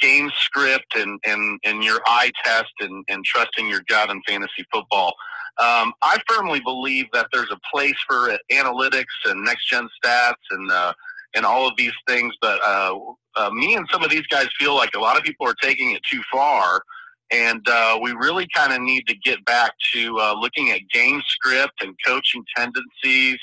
[0.00, 4.64] game script and, and, and your eye test and, and trusting your gut in fantasy
[4.72, 5.14] football.
[5.58, 10.70] Um, I firmly believe that there's a place for analytics and next gen stats and
[10.70, 10.92] uh,
[11.34, 12.34] and all of these things.
[12.40, 12.98] But uh,
[13.36, 15.92] uh, me and some of these guys feel like a lot of people are taking
[15.92, 16.82] it too far.
[17.32, 21.20] And uh, we really kind of need to get back to uh, looking at game
[21.26, 23.38] script and coaching tendencies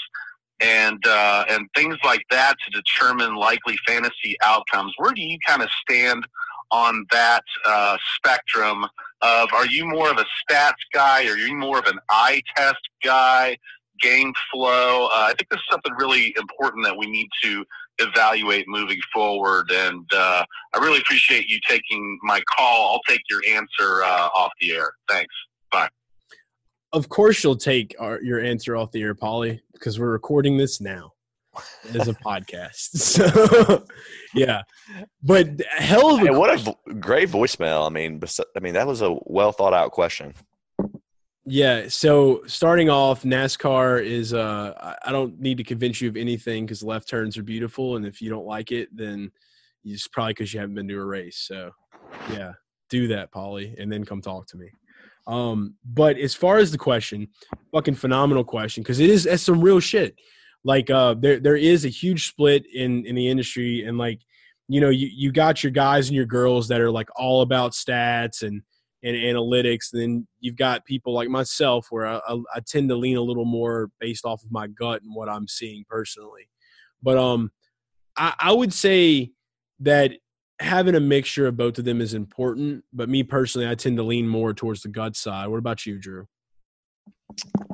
[0.60, 4.94] and uh, and things like that to determine likely fantasy outcomes.
[4.98, 6.26] Where do you kind of stand
[6.74, 8.86] on that uh, spectrum?
[9.22, 11.26] Of are you more of a stats guy?
[11.28, 13.58] Or are you more of an eye test guy?
[14.02, 15.06] Game flow.
[15.06, 17.64] Uh, I think this is something really important that we need to
[18.00, 19.72] evaluate moving forward.
[19.72, 22.92] And uh, I really appreciate you taking my call.
[22.92, 24.92] I'll take your answer uh, off the air.
[25.08, 25.34] Thanks.
[25.72, 25.90] Bye.
[26.92, 30.82] Of course, you'll take our, your answer off the air, Paulie, because we're recording this
[30.82, 31.14] now
[31.94, 32.89] as a podcast.
[32.94, 33.86] So,
[34.34, 34.63] yeah,
[35.22, 37.86] but hell of a hey, what a v- great voicemail.
[37.86, 38.22] I mean,
[38.56, 40.34] I mean that was a well thought out question.
[41.46, 41.88] Yeah.
[41.89, 44.34] So starting off, NASCAR is.
[44.34, 48.06] Uh, I don't need to convince you of anything because left turns are beautiful, and
[48.06, 49.32] if you don't like it, then
[49.84, 51.46] it's probably because you haven't been to a race.
[51.48, 51.72] So,
[52.32, 52.54] yeah,
[52.89, 54.70] do that, Paulie, and then come talk to me.
[55.28, 57.28] Um, but as far as the question,
[57.72, 60.16] fucking phenomenal question because it is that's some real shit.
[60.63, 64.21] Like, uh, there there is a huge split in in the industry, and like,
[64.67, 67.71] you know, you you got your guys and your girls that are like all about
[67.73, 68.62] stats and
[69.04, 69.89] and analytics.
[69.91, 73.45] Then you've got people like myself where I, I, I, tend to lean a little
[73.45, 76.47] more based off of my gut and what I'm seeing personally.
[77.02, 77.52] But um,
[78.15, 79.32] I, I would say
[79.82, 80.13] that
[80.60, 82.84] having a mixture of both of them is important.
[82.93, 85.47] But me personally, I tend to lean more towards the gut side.
[85.47, 86.28] What about you, Drew?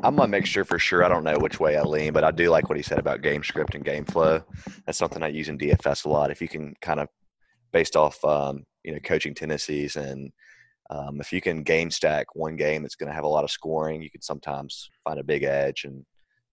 [0.03, 1.03] I'm a mixture for sure.
[1.03, 3.21] I don't know which way I lean, but I do like what he said about
[3.21, 4.41] game script and game flow.
[4.85, 6.31] That's something I use in DFS a lot.
[6.31, 7.09] If you can kind of
[7.71, 10.31] based off um, you know coaching tendencies and
[10.89, 13.51] um, if you can game stack one game that's going to have a lot of
[13.51, 16.03] scoring, you can sometimes find a big edge, and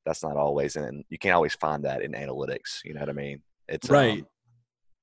[0.04, 1.04] that's not always in.
[1.08, 2.84] You can't always find that in analytics.
[2.84, 3.42] You know what I mean?
[3.68, 4.20] It's right.
[4.20, 4.26] Um,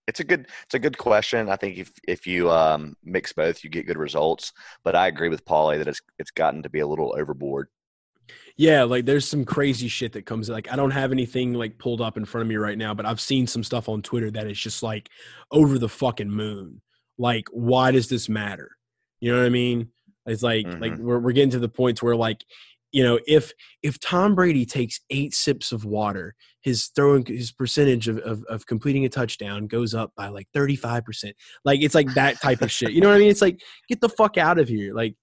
[0.05, 1.49] it's a good it's a good question.
[1.49, 4.51] I think if if you um, mix both, you get good results.
[4.83, 7.69] But I agree with Paulie that it's it's gotten to be a little overboard.
[8.55, 10.47] Yeah, like there's some crazy shit that comes.
[10.47, 13.05] Like I don't have anything like pulled up in front of me right now, but
[13.05, 15.09] I've seen some stuff on Twitter that is just like
[15.51, 16.81] over the fucking moon.
[17.17, 18.71] Like, why does this matter?
[19.19, 19.89] You know what I mean?
[20.25, 20.81] It's like mm-hmm.
[20.81, 22.45] like we're we're getting to the points where like
[22.91, 28.07] you know if if Tom Brady takes eight sips of water, his throwing his percentage
[28.07, 31.35] of, of, of completing a touchdown goes up by like thirty five percent.
[31.65, 32.91] Like it's like that type of shit.
[32.91, 33.29] You know what I mean?
[33.29, 34.93] It's like get the fuck out of here.
[34.93, 35.15] Like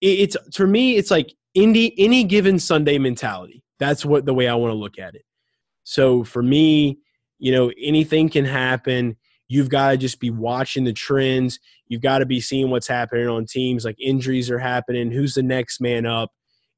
[0.00, 3.62] it, it's for me, it's like any any given Sunday mentality.
[3.78, 5.24] That's what the way I want to look at it.
[5.84, 6.98] So for me,
[7.38, 9.16] you know, anything can happen.
[9.48, 11.58] You've got to just be watching the trends.
[11.88, 13.84] You've got to be seeing what's happening on teams.
[13.84, 15.10] Like injuries are happening.
[15.10, 16.30] Who's the next man up?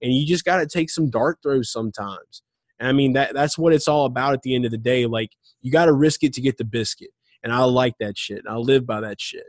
[0.02, 2.42] And you just got to take some dart throws sometimes.
[2.78, 5.06] And I mean that that's what it's all about at the end of the day.
[5.06, 7.10] Like you got to risk it to get the biscuit.
[7.42, 8.42] And I like that shit.
[8.48, 9.46] I live by that shit.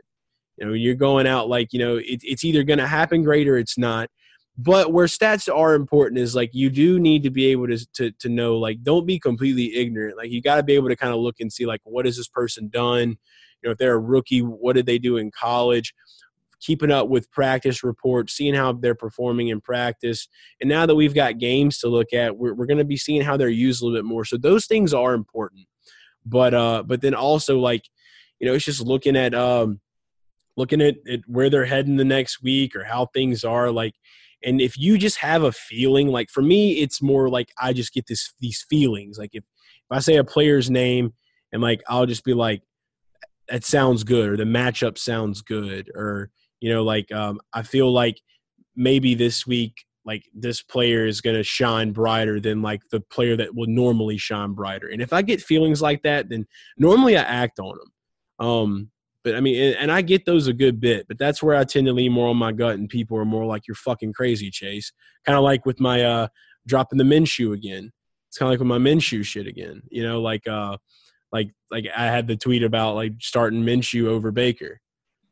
[0.58, 3.48] You know, you're going out like you know it, it's either going to happen great
[3.48, 4.08] or it's not.
[4.58, 8.10] But where stats are important is like you do need to be able to to,
[8.10, 10.16] to know like don't be completely ignorant.
[10.16, 12.16] Like you got to be able to kind of look and see like what has
[12.16, 13.18] this person done
[13.62, 15.94] You know, if they're a rookie, what did they do in college?
[16.60, 20.28] Keeping up with practice reports, seeing how they're performing in practice.
[20.60, 23.22] And now that we've got games to look at, we're, we're going to be seeing
[23.22, 24.24] how they're used a little bit more.
[24.24, 25.66] So those things are important.
[26.24, 27.84] But uh, but then also like,
[28.40, 29.80] you know, it's just looking at um,
[30.56, 33.94] looking at, at where they're heading the next week or how things are like
[34.46, 37.92] and if you just have a feeling like for me it's more like i just
[37.92, 41.12] get this these feelings like if, if i say a player's name
[41.52, 42.62] and like i'll just be like
[43.48, 46.30] that sounds good or the matchup sounds good or
[46.60, 48.20] you know like um, i feel like
[48.74, 53.36] maybe this week like this player is going to shine brighter than like the player
[53.36, 56.46] that will normally shine brighter and if i get feelings like that then
[56.78, 58.90] normally i act on them um
[59.26, 61.64] but i mean and, and i get those a good bit but that's where i
[61.64, 64.50] tend to lean more on my gut and people are more like you're fucking crazy
[64.50, 64.92] chase
[65.26, 66.28] kind of like with my uh
[66.66, 67.92] dropping the Minshew again
[68.28, 70.76] it's kind of like with my Minshew shit again you know like uh
[71.32, 74.80] like like I had the tweet about like starting Minshew over Baker.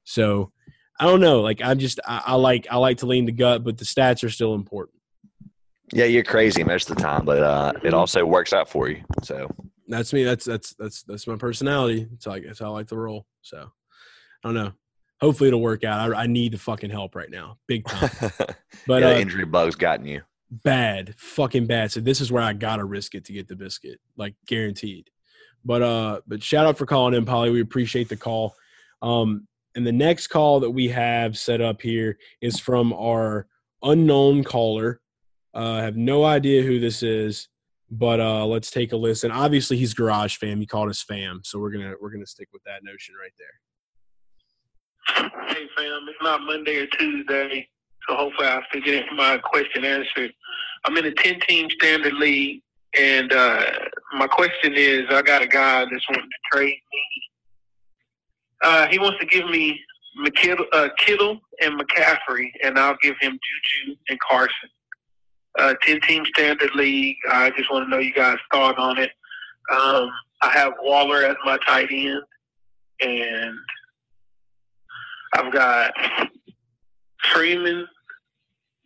[0.04, 0.52] So
[1.00, 1.40] I don't know.
[1.40, 4.24] Like I'm just I, I like I like to lean the gut, but the stats
[4.24, 4.98] are still important.
[5.92, 9.02] Yeah, you're crazy most of the time, but uh, it also works out for you.
[9.22, 9.48] So
[9.88, 10.24] that's me.
[10.24, 12.08] That's that's that's that's my personality.
[12.12, 13.26] It's like that's how I like to roll.
[13.42, 13.70] So
[14.44, 14.72] I don't know.
[15.20, 16.12] Hopefully it'll work out.
[16.12, 18.10] I, I need the fucking help right now, big time.
[18.86, 21.90] But yeah, uh, injury bug's gotten you bad, fucking bad.
[21.90, 25.10] So this is where I gotta risk it to get the biscuit, like guaranteed.
[25.64, 27.52] But uh, but shout out for calling in, Paulie.
[27.52, 28.54] We appreciate the call.
[29.02, 33.48] Um, and the next call that we have set up here is from our
[33.82, 35.00] unknown caller.
[35.54, 37.48] Uh, I have no idea who this is.
[37.90, 39.30] But uh, let's take a listen.
[39.30, 40.58] Obviously, he's Garage Fam.
[40.58, 43.46] He called us fam, so we're gonna we're gonna stick with that notion right there.
[45.06, 47.68] Hey fam, it's not Monday or Tuesday,
[48.08, 50.32] so hopefully I can get my question answered.
[50.84, 52.62] I'm in a 10 team standard league,
[52.98, 53.64] and uh,
[54.14, 57.04] my question is I got a guy that's wanting to trade me.
[58.62, 59.78] Uh, he wants to give me
[60.24, 64.70] McKittle, uh, Kittle and McCaffrey, and I'll give him Juju and Carson.
[65.58, 67.16] Uh, 10 team standard league.
[67.30, 69.10] I just want to know you guys' thought on it.
[69.70, 70.10] Um,
[70.42, 72.22] I have Waller as my tight end,
[73.00, 73.56] and
[75.34, 75.92] I've got
[77.32, 77.86] Freeman,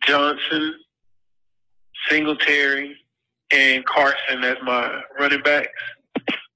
[0.05, 0.75] Johnson,
[2.09, 2.95] Singletary,
[3.51, 5.69] and Carson as my running backs,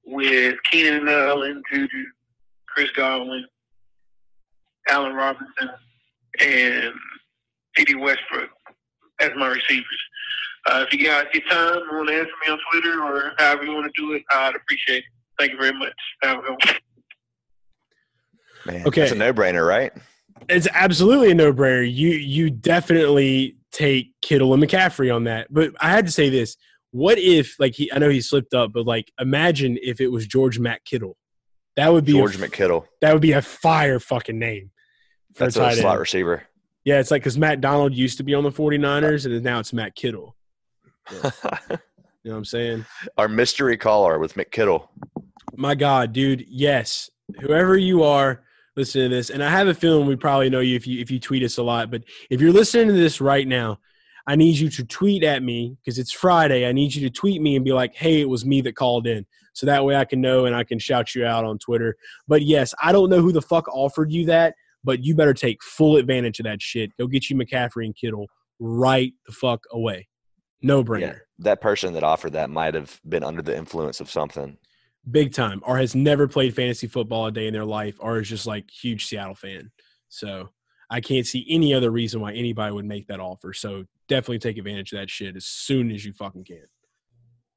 [0.05, 2.05] with Keenan Allen, Juju,
[2.67, 3.45] Chris Godwin,
[4.89, 5.69] Allen Robinson,
[6.39, 6.93] and
[7.75, 8.49] Dede Westbrook
[9.19, 9.85] as my receivers.
[10.65, 13.63] Uh, if you guys get time and want to answer me on Twitter or however
[13.63, 15.03] you want to do it, I'd appreciate it.
[15.37, 15.93] Thank you very much.
[16.21, 16.75] Have a good one.
[18.65, 19.03] Man, Okay.
[19.03, 19.91] it's a no-brainer, right?
[20.49, 21.83] It's absolutely a no brainer.
[21.83, 25.47] You you definitely take Kittle and McCaffrey on that.
[25.51, 26.57] But I had to say this:
[26.91, 27.91] What if, like, he?
[27.93, 31.15] I know he slipped up, but like, imagine if it was George Matt Kittle.
[31.77, 32.85] That would be George a, McKittle.
[33.01, 34.71] that would be a fire fucking name.
[35.35, 36.43] For That's a a slot receiver.
[36.83, 39.71] Yeah, it's like because Matt Donald used to be on the 49ers, and now it's
[39.73, 40.35] Matt Kittle.
[42.25, 42.85] You know what I'm saying?
[43.17, 44.87] Our mystery caller with McKittle.
[45.57, 47.09] My God, dude, yes.
[47.41, 48.43] Whoever you are
[48.75, 51.11] listening to this, and I have a feeling we probably know you if you if
[51.11, 53.79] you tweet us a lot, but if you're listening to this right now,
[54.27, 56.67] I need you to tweet at me because it's Friday.
[56.67, 59.07] I need you to tweet me and be like, "Hey, it was me that called
[59.07, 61.95] in," so that way I can know and I can shout you out on Twitter.
[62.27, 65.63] But yes, I don't know who the fuck offered you that, but you better take
[65.63, 66.91] full advantage of that shit.
[66.97, 68.27] Go get you McCaffrey and Kittle
[68.59, 70.07] right the fuck away.
[70.61, 71.01] No brainer.
[71.01, 74.57] Yeah, that person that offered that might have been under the influence of something.
[75.09, 78.29] Big time, or has never played fantasy football a day in their life, or is
[78.29, 79.71] just like huge Seattle fan.
[80.09, 80.49] So
[80.89, 83.53] I can't see any other reason why anybody would make that offer.
[83.53, 86.63] So definitely take advantage of that shit as soon as you fucking can.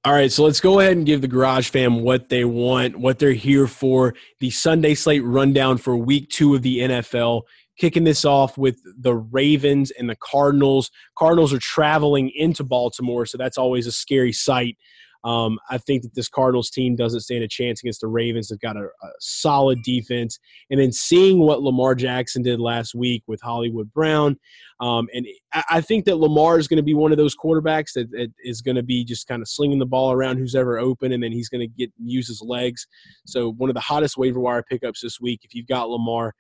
[0.05, 3.19] All right, so let's go ahead and give the Garage Fam what they want, what
[3.19, 4.15] they're here for.
[4.39, 7.43] The Sunday slate rundown for week two of the NFL.
[7.77, 10.93] Kicking this off with the Ravens and the Cardinals.
[11.19, 14.77] Cardinals are traveling into Baltimore, so that's always a scary sight.
[15.25, 18.49] Um, I think that this Cardinals team doesn't stand a chance against the Ravens.
[18.49, 20.39] They've got a, a solid defense.
[20.71, 24.39] And then seeing what Lamar Jackson did last week with Hollywood Brown,
[24.81, 27.93] um, and I, I think that Lamar is going to be one of those quarterbacks
[27.95, 30.79] that, that is going to be just kind of slinging the ball around who's ever
[30.79, 32.87] open, and then he's going to get use his legs.
[33.27, 35.41] So one of the hottest waiver wire pickups this week.
[35.45, 36.35] If you've got Lamar,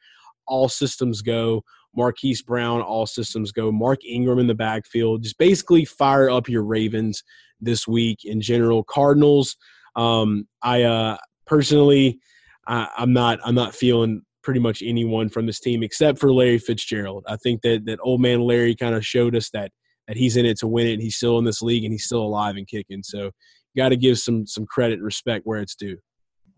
[0.46, 1.62] all systems go.
[1.94, 3.72] Marquise Brown, all systems go.
[3.72, 5.22] Mark Ingram in the backfield.
[5.22, 7.22] Just basically fire up your Ravens
[7.60, 8.84] this week in general.
[8.84, 9.56] Cardinals,
[9.96, 11.16] um, I uh,
[11.46, 12.18] personally,
[12.66, 16.58] I, I'm not, I'm not feeling pretty much anyone from this team except for Larry
[16.58, 17.24] Fitzgerald.
[17.26, 19.72] I think that that old man Larry kind of showed us that
[20.06, 21.00] that he's in it to win it.
[21.00, 23.02] He's still in this league and he's still alive and kicking.
[23.02, 23.32] So
[23.76, 25.98] got to give some some credit and respect where it's due.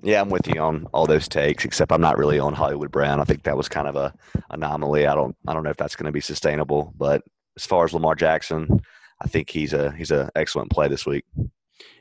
[0.02, 3.20] Yeah, I'm with you on all those takes, except I'm not really on Hollywood Brown.
[3.20, 4.14] I think that was kind of a
[4.50, 5.06] anomaly.
[5.06, 6.92] I don't I don't know if that's going to be sustainable.
[6.96, 7.22] But
[7.56, 8.80] as far as Lamar Jackson,
[9.20, 11.24] I think he's a he's an excellent play this week.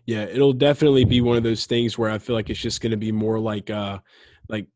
[0.06, 2.91] Yeah, it'll definitely be one of those things where I feel like it's just going
[2.91, 4.00] to be more like uh
[4.48, 4.68] like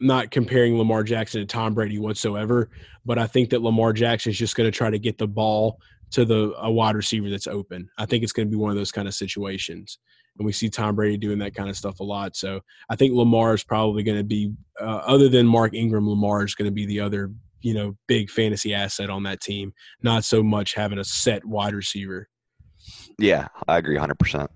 [0.00, 2.70] not comparing Lamar Jackson to Tom Brady whatsoever,
[3.04, 5.78] but I think that Lamar Jackson is just going to try to get the ball
[6.12, 7.90] to the a wide receiver that's open.
[7.98, 9.98] I think it's going to be one of those kind of situations.
[10.38, 12.36] And we see Tom Brady doing that kind of stuff a lot.
[12.36, 16.44] So I think Lamar is probably going to be, uh, other than Mark Ingram, Lamar
[16.44, 19.72] is going to be the other, you know, big fantasy asset on that team.
[20.02, 22.28] Not so much having a set wide receiver.
[23.18, 24.18] Yeah, I agree 100.
[24.18, 24.50] percent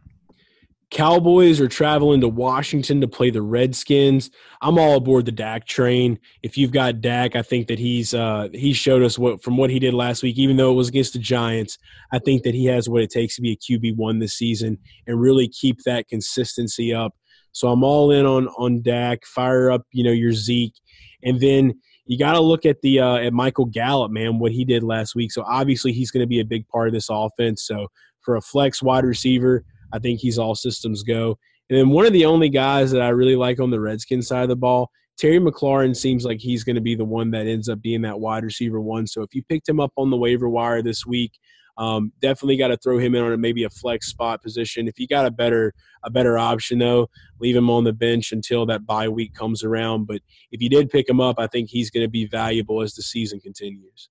[0.95, 4.31] Cowboys are traveling to Washington to play the Redskins.
[4.63, 6.21] I'm all aboard the Dak train.
[6.45, 9.71] If you've got Dak, I think that he's uh, he showed us what from what
[9.71, 10.39] he did last week.
[10.39, 11.79] Even though it was against the Giants,
[12.13, 14.79] I think that he has what it takes to be a QB one this season
[15.09, 17.13] and really keep that consistency up.
[17.51, 19.27] So I'm all in on on Dak.
[19.27, 20.79] Fire up, you know, your Zeke,
[21.25, 21.75] and then
[22.07, 25.17] you got to look at the uh, at Michael Gallup, man, what he did last
[25.17, 25.33] week.
[25.33, 27.67] So obviously he's going to be a big part of this offense.
[27.67, 27.89] So
[28.21, 29.65] for a flex wide receiver.
[29.95, 31.39] I think he's all systems go.
[31.71, 34.43] And then one of the only guys that I really like on the Redskins side
[34.43, 37.69] of the ball, Terry McLaurin seems like he's going to be the one that ends
[37.69, 39.07] up being that wide receiver one.
[39.07, 41.33] So if you picked him up on the waiver wire this week,
[41.79, 44.89] um, definitely got to throw him in on a, maybe a flex spot position.
[44.89, 45.73] If you got a better
[46.05, 47.09] a better option though,
[47.41, 50.07] leave him on the bench until that bye week comes around.
[50.07, 50.21] But
[50.51, 53.03] if you did pick him up, I think he's going to be valuable as the
[53.03, 54.09] season continues.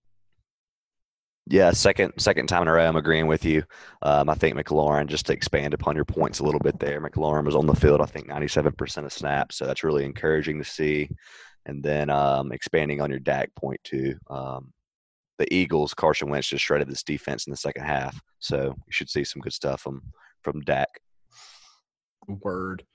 [1.48, 3.64] Yeah, second second time in a row, I'm agreeing with you.
[4.02, 7.46] Um, I think McLaurin, just to expand upon your points a little bit there, McLaurin
[7.46, 11.10] was on the field, I think 97% of snaps, so that's really encouraging to see.
[11.66, 14.72] And then um, expanding on your Dak point too, um,
[15.38, 19.10] the Eagles, Carson Wentz just shredded this defense in the second half, so you should
[19.10, 20.02] see some good stuff from
[20.44, 20.88] from Dak.
[22.28, 22.86] Word.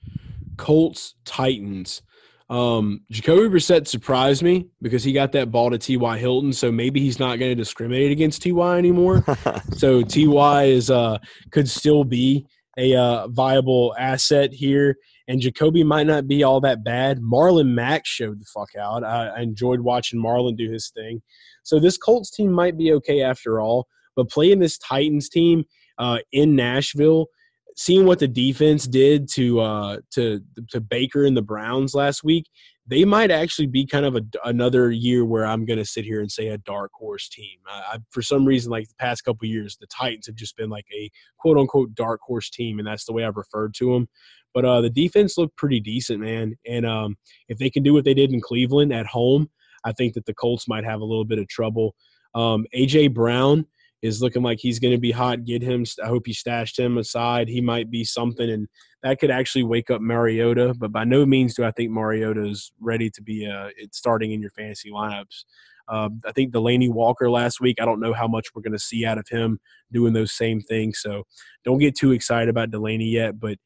[0.57, 2.01] Colts Titans.
[2.49, 6.17] Um, Jacoby Brissett surprised me because he got that ball to T.Y.
[6.17, 8.77] Hilton, so maybe he's not going to discriminate against T.Y.
[8.77, 9.23] anymore.
[9.77, 10.63] so T.Y.
[10.63, 11.19] is uh
[11.51, 12.47] could still be
[12.77, 14.95] a uh, viable asset here,
[15.27, 17.19] and Jacoby might not be all that bad.
[17.19, 19.03] Marlon Mack showed the fuck out.
[19.03, 21.21] I, I enjoyed watching Marlon do his thing.
[21.63, 25.65] So this Colts team might be okay after all, but playing this Titans team
[25.99, 27.27] uh, in Nashville–
[27.75, 32.49] seeing what the defense did to uh, to to Baker and the Browns last week,
[32.87, 36.21] they might actually be kind of a, another year where I'm going to sit here
[36.21, 37.59] and say a dark horse team.
[37.67, 40.69] I, I, for some reason, like the past couple years, the Titans have just been
[40.69, 44.09] like a quote unquote dark horse team, and that's the way I've referred to them.
[44.53, 46.57] But uh, the defense looked pretty decent, man.
[46.65, 47.17] And um,
[47.47, 49.49] if they can do what they did in Cleveland at home,
[49.83, 51.95] I think that the Colts might have a little bit of trouble.
[52.33, 53.65] Um, AJ Brown
[54.01, 55.45] is looking like he's going to be hot.
[55.45, 55.85] Get him.
[56.03, 57.47] I hope you stashed him aside.
[57.47, 58.67] He might be something, and
[59.03, 60.73] that could actually wake up Mariota.
[60.77, 64.41] But by no means do I think Mariota is ready to be uh, starting in
[64.41, 65.43] your fantasy lineups.
[65.87, 67.77] Uh, I think Delanie Walker last week.
[67.81, 69.59] I don't know how much we're going to see out of him
[69.91, 70.99] doing those same things.
[71.01, 71.23] So
[71.65, 73.39] don't get too excited about Delanie yet.
[73.39, 73.57] But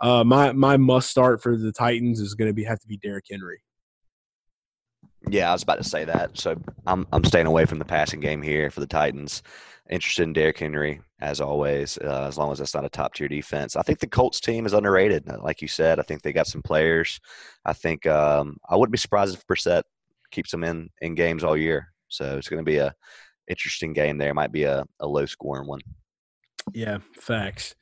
[0.00, 2.98] uh, my my must start for the Titans is going to be have to be
[2.98, 3.62] Derrick Henry.
[5.28, 6.36] Yeah, I was about to say that.
[6.38, 9.42] So I'm I'm staying away from the passing game here for the Titans
[9.90, 13.28] interested in Derrick Henry as always, uh, as long as that's not a top tier
[13.28, 13.76] defense.
[13.76, 15.28] I think the Colts team is underrated.
[15.28, 17.20] Uh, like you said, I think they got some players.
[17.64, 19.82] I think um, I wouldn't be surprised if Brissett
[20.30, 21.92] keeps them in in games all year.
[22.08, 22.94] So it's going to be a
[23.48, 24.18] interesting game.
[24.18, 25.80] There might be a, a low scoring one.
[26.72, 27.74] Yeah, facts.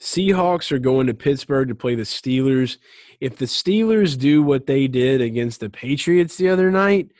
[0.00, 2.78] Seahawks are going to Pittsburgh to play the Steelers.
[3.20, 7.10] If the Steelers do what they did against the Patriots the other night,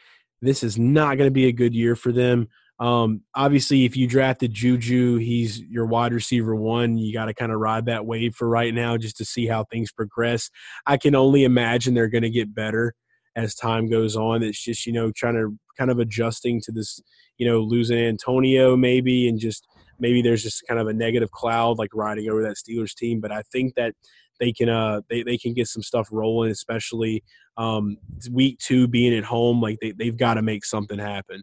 [0.40, 2.48] this is not going to be a good year for them.
[2.80, 6.96] Um, obviously, if you drafted Juju, he's your wide receiver one.
[6.96, 9.64] You got to kind of ride that wave for right now just to see how
[9.64, 10.50] things progress.
[10.86, 12.94] I can only imagine they're going to get better
[13.34, 14.42] as time goes on.
[14.42, 17.00] It's just, you know, trying to kind of adjusting to this,
[17.36, 19.66] you know, losing Antonio maybe and just
[19.98, 23.20] maybe there's just kind of a negative cloud like riding over that Steelers team.
[23.20, 23.94] But I think that
[24.40, 27.22] they can uh they, they can get some stuff rolling, especially
[27.56, 27.96] um
[28.30, 29.60] week two being at home.
[29.60, 31.42] Like they, they've got to make something happen.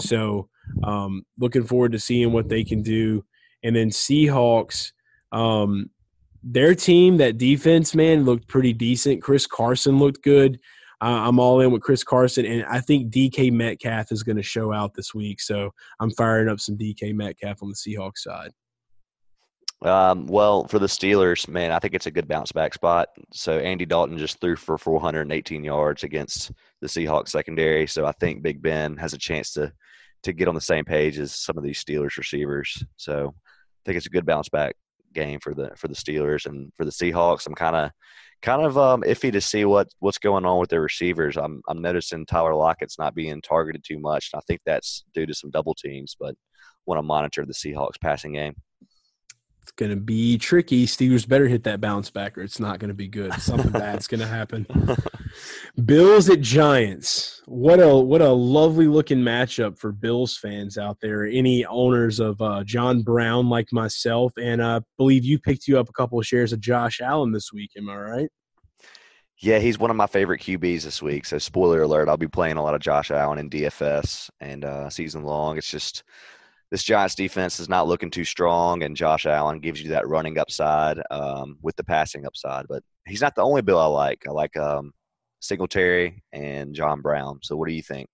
[0.00, 0.48] So
[0.84, 3.24] um, looking forward to seeing what they can do.
[3.62, 4.92] And then Seahawks,
[5.32, 5.90] um,
[6.42, 9.22] their team, that defense, man, looked pretty decent.
[9.22, 10.60] Chris Carson looked good.
[11.02, 14.42] Uh, I'm all in with Chris Carson, and I think DK Metcalf is going to
[14.42, 15.40] show out this week.
[15.40, 18.52] So I'm firing up some DK Metcalf on the Seahawks side.
[19.82, 23.08] Um, well, for the Steelers, man, I think it's a good bounce back spot.
[23.32, 26.50] So Andy Dalton just threw for 418 yards against
[26.80, 27.86] the Seahawks secondary.
[27.86, 29.70] So I think Big Ben has a chance to
[30.22, 32.84] to get on the same page as some of these Steelers receivers.
[32.96, 34.76] So I think it's a good bounce back
[35.12, 37.46] game for the for the Steelers and for the Seahawks.
[37.46, 37.90] I'm kind of
[38.42, 41.36] kind of um, iffy to see what what's going on with their receivers.
[41.36, 44.30] I'm I'm noticing Tyler Lockett's not being targeted too much.
[44.32, 46.34] and I think that's due to some double teams, but
[46.86, 48.54] want to monitor the Seahawks passing game.
[49.66, 50.86] It's going to be tricky.
[50.86, 53.34] Steelers better hit that bounce back or it's not going to be good.
[53.34, 54.64] Something bad's going to happen.
[55.84, 57.42] Bills at Giants.
[57.46, 61.26] What a what a lovely looking matchup for Bills fans out there.
[61.26, 65.80] Any owners of uh, John Brown like myself, and I uh, believe you picked you
[65.80, 67.72] up a couple of shares of Josh Allen this week.
[67.76, 68.28] Am I right?
[69.38, 71.26] Yeah, he's one of my favorite QBs this week.
[71.26, 74.88] So spoiler alert, I'll be playing a lot of Josh Allen in DFS and uh,
[74.90, 75.58] season long.
[75.58, 76.04] It's just
[76.70, 80.38] this Giants defense is not looking too strong, and Josh Allen gives you that running
[80.38, 82.66] upside um, with the passing upside.
[82.68, 84.24] But he's not the only Bill I like.
[84.26, 84.92] I like um,
[85.40, 87.38] Singletary and John Brown.
[87.42, 88.08] So what do you think?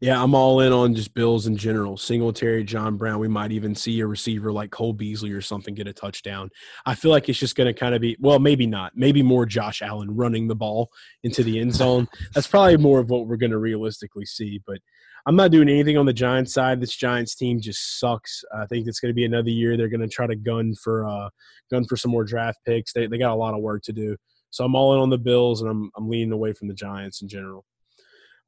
[0.00, 1.96] Yeah, I'm all in on just Bills in general.
[1.96, 3.20] Singletary, John Brown.
[3.20, 6.50] We might even see a receiver like Cole Beasley or something get a touchdown.
[6.84, 8.92] I feel like it's just going to kind of be, well, maybe not.
[8.94, 10.90] Maybe more Josh Allen running the ball
[11.22, 12.08] into the end zone.
[12.34, 14.60] That's probably more of what we're going to realistically see.
[14.66, 14.78] But
[15.26, 16.80] I'm not doing anything on the Giants side.
[16.80, 18.44] This Giants team just sucks.
[18.54, 19.76] I think it's going to be another year.
[19.76, 21.30] They're going to try to gun for uh,
[21.70, 22.92] gun for some more draft picks.
[22.92, 24.16] They they got a lot of work to do.
[24.50, 27.22] So I'm all in on the Bills, and I'm I'm leaning away from the Giants
[27.22, 27.64] in general.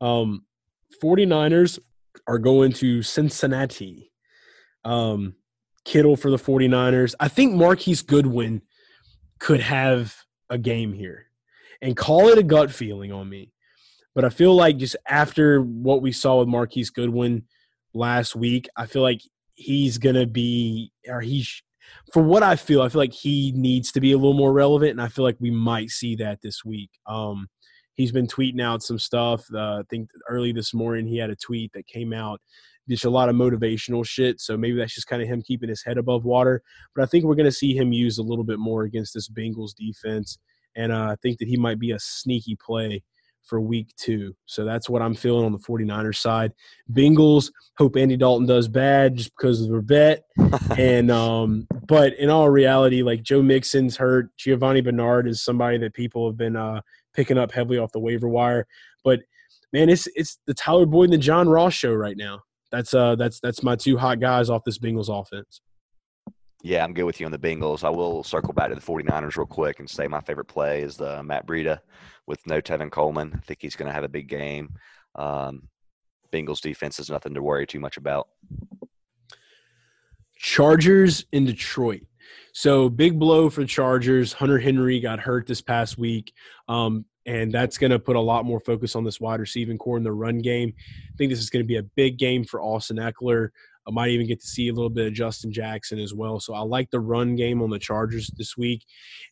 [0.01, 0.45] Um,
[1.03, 1.79] 49ers
[2.27, 4.13] are going to Cincinnati.
[4.85, 5.35] Um,
[5.85, 7.15] Kittle for the 49ers.
[7.21, 8.63] I think Marquise Goodwin
[9.39, 10.17] could have
[10.51, 11.27] a game here.
[11.81, 13.53] And call it a gut feeling on me.
[14.17, 17.45] But I feel like just after what we saw with Marquise Goodwin
[17.93, 19.21] last week, I feel like
[19.55, 21.63] he's gonna be or he's
[22.15, 24.93] for what I feel, I feel like he needs to be a little more relevant,
[24.93, 26.91] and I feel like we might see that this week.
[27.07, 27.49] Um,
[27.95, 29.45] he's been tweeting out some stuff.
[29.55, 32.41] Uh, I think early this morning he had a tweet that came out
[32.89, 34.41] just a lot of motivational shit.
[34.41, 36.63] So maybe that's just kind of him keeping his head above water.
[36.95, 39.29] But I think we're going to see him used a little bit more against this
[39.29, 40.39] Bengals defense,
[40.75, 43.03] and uh, I think that he might be a sneaky play
[43.47, 44.35] for week two.
[44.47, 46.53] So that's what I'm feeling on the 49ers side.
[46.93, 50.25] Bengals hope Andy Dalton does bad just because of their vet.
[50.79, 54.31] and um, but in all reality, like Joe Mixon's hurt.
[54.37, 56.81] Giovani Bernard is somebody that people have been uh,
[57.15, 58.67] picking up heavily off the waiver wire.
[59.05, 59.21] But
[59.73, 62.43] man, it's it's the Tyler Boyd and the John Ross show right now.
[62.73, 65.61] That's uh that's that's my two hot guys off this Bengals offense.
[66.63, 67.85] Yeah, I'm good with you on the Bengals.
[67.85, 70.97] I will circle back to the 49ers real quick and say my favorite play is
[70.97, 71.79] the Matt Breida
[72.27, 73.33] with no Tevin Coleman.
[73.35, 74.75] I think he's going to have a big game.
[75.15, 75.69] Um,
[76.33, 78.29] Bengals defense is nothing to worry too much about.
[80.37, 82.03] Chargers in Detroit.
[82.53, 84.33] So big blow for the Chargers.
[84.33, 86.33] Hunter Henry got hurt this past week.
[86.69, 89.97] Um, and that's going to put a lot more focus on this wide receiving core
[89.97, 90.73] in the run game.
[90.79, 93.49] I think this is going to be a big game for Austin Ekeler.
[93.87, 96.41] I might even get to see a little bit of Justin Jackson as well.
[96.41, 98.85] So I like the run game on the Chargers this week,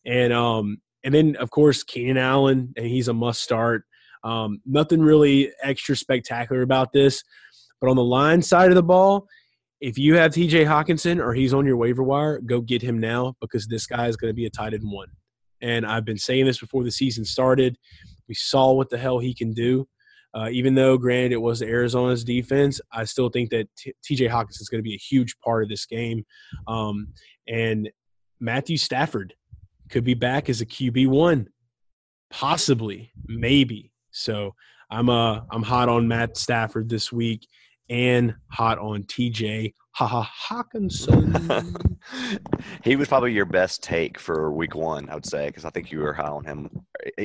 [0.04, 3.84] and um, and then of course Keenan Allen, and he's a must start.
[4.24, 7.22] Um, nothing really extra spectacular about this,
[7.80, 9.28] but on the line side of the ball,
[9.80, 10.64] if you have T.J.
[10.64, 14.16] Hockenson or he's on your waiver wire, go get him now because this guy is
[14.16, 15.08] going to be a tight end one.
[15.60, 17.76] And I've been saying this before the season started.
[18.26, 19.86] We saw what the hell he can do.
[20.32, 23.68] Uh, even though, granted, it was Arizona's defense, I still think that
[24.02, 24.26] T.J.
[24.26, 26.24] Hockenson is going to be a huge part of this game.
[26.66, 27.08] Um,
[27.46, 27.90] and
[28.40, 29.34] Matthew Stafford
[29.94, 31.48] could be back as a QB one,
[32.28, 33.92] possibly, maybe.
[34.10, 34.52] So
[34.90, 37.46] I'm uh I'm hot on Matt Stafford this week
[37.88, 41.76] and hot on TJ Ha ha Hockenson.
[42.82, 45.92] he was probably your best take for week one, I would say, because I think
[45.92, 46.68] you were high on him.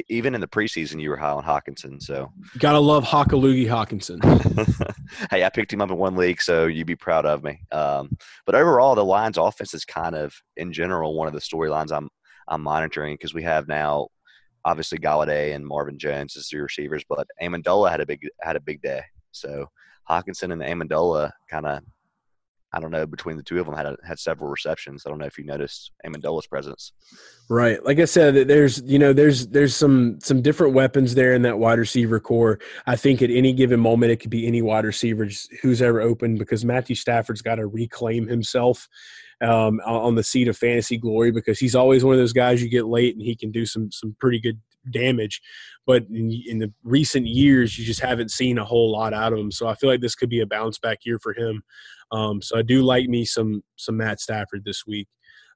[0.07, 1.99] Even in the preseason, you were high on Hockenson.
[1.99, 4.21] So gotta love Hockaloogie Hockenson.
[5.31, 7.59] hey, I picked him up in one league, so you'd be proud of me.
[7.71, 8.15] Um,
[8.45, 12.07] but overall, the Lions' offense is kind of, in general, one of the storylines I'm
[12.49, 14.07] I'm monitoring because we have now
[14.65, 18.61] obviously Golladay and Marvin Jones as the receivers, but Amendola had a big had a
[18.61, 19.01] big day.
[19.31, 19.67] So
[20.09, 21.81] Hockenson and Amendola kind of
[22.71, 25.03] I don't know, between the two of them had a, had several receptions.
[25.03, 26.91] I don't know if you noticed Amendola's presence.
[27.49, 27.83] Right.
[27.83, 31.57] Like I said, there's you know there's there's some some different weapons there in that
[31.57, 32.59] wide receiver core.
[32.85, 35.27] I think at any given moment it could be any wide receiver
[35.61, 38.87] who's ever open because Matthew Stafford's got to reclaim himself
[39.41, 42.69] um, on the seat of fantasy glory because he's always one of those guys you
[42.69, 44.59] get late and he can do some some pretty good
[44.91, 45.41] damage.
[45.85, 49.39] But in, in, the recent years, you just haven't seen a whole lot out of
[49.39, 49.51] him.
[49.51, 51.63] So I feel like this could be a bounce back year for him.
[52.11, 55.07] Um, so I do like me some some Matt Stafford this week.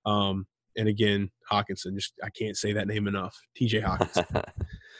[0.06, 1.96] Um, and again, Hockenson.
[1.96, 3.38] Just I can't say that name enough.
[3.56, 3.82] T.J.
[3.82, 4.44] Hockenson.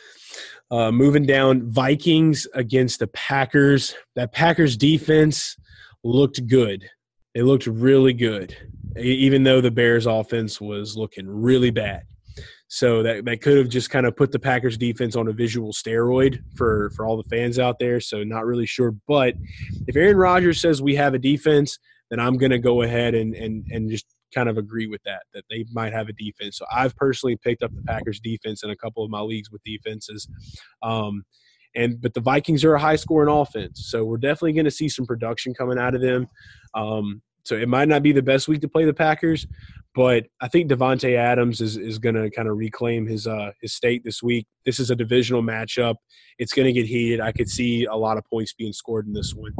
[0.72, 3.96] uh, moving down, Vikings against the Packers.
[4.16, 5.58] That Packers defense
[6.04, 6.90] looked good.
[7.34, 8.56] They looked really good,
[8.98, 12.04] even though the Bears' offense was looking really bad.
[12.68, 15.74] So that, that could have just kind of put the Packers defense on a visual
[15.74, 18.00] steroid for, for all the fans out there.
[18.00, 18.96] So not really sure.
[19.08, 19.36] But
[19.88, 21.78] if Aaron Rodgers says we have a defense,
[22.10, 25.24] then I'm going to go ahead and, and, and just kind of agree with that,
[25.36, 26.58] that they might have a defense.
[26.58, 29.62] So I've personally picked up the Packers defense in a couple of my leagues with
[29.64, 30.28] defenses.
[30.82, 31.24] Um,
[31.76, 34.90] and but the Vikings are a high scoring offense, so we're definitely going to see
[34.90, 36.28] some production coming out of them.
[36.76, 39.46] Um, so it might not be the best week to play the Packers,
[39.94, 43.74] but I think Davante Adams is, is going to kind of reclaim his uh, his
[43.74, 44.48] state this week.
[44.66, 45.96] This is a divisional matchup.
[46.40, 47.20] It's going to get heated.
[47.20, 49.54] I could see a lot of points being scored in this one.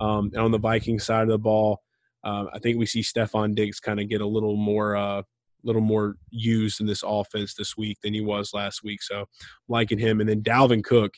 [0.00, 1.80] Um, and on the Viking side of the ball,
[2.22, 5.24] uh, I think we see Stefon Diggs kind of get a little more uh, a
[5.64, 9.02] little more used in this offense this week than he was last week.
[9.02, 9.26] So
[9.68, 11.14] liking him, and then Dalvin Cook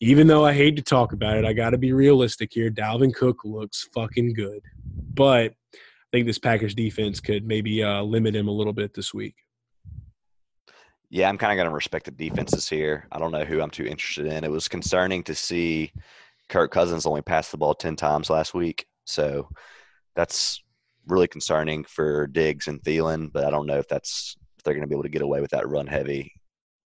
[0.00, 2.70] even though I hate to talk about it, I got to be realistic here.
[2.70, 4.60] Dalvin Cook looks fucking good,
[5.14, 9.14] but I think this Packers defense could maybe uh, limit him a little bit this
[9.14, 9.34] week.
[11.08, 13.06] Yeah, I'm kind of going to respect the defenses here.
[13.12, 14.44] I don't know who I'm too interested in.
[14.44, 15.92] It was concerning to see
[16.48, 18.86] Kirk Cousins only pass the ball 10 times last week.
[19.04, 19.48] So
[20.14, 20.62] that's
[21.06, 24.82] really concerning for Diggs and Thielen, but I don't know if that's if they're going
[24.82, 26.32] to be able to get away with that run heavy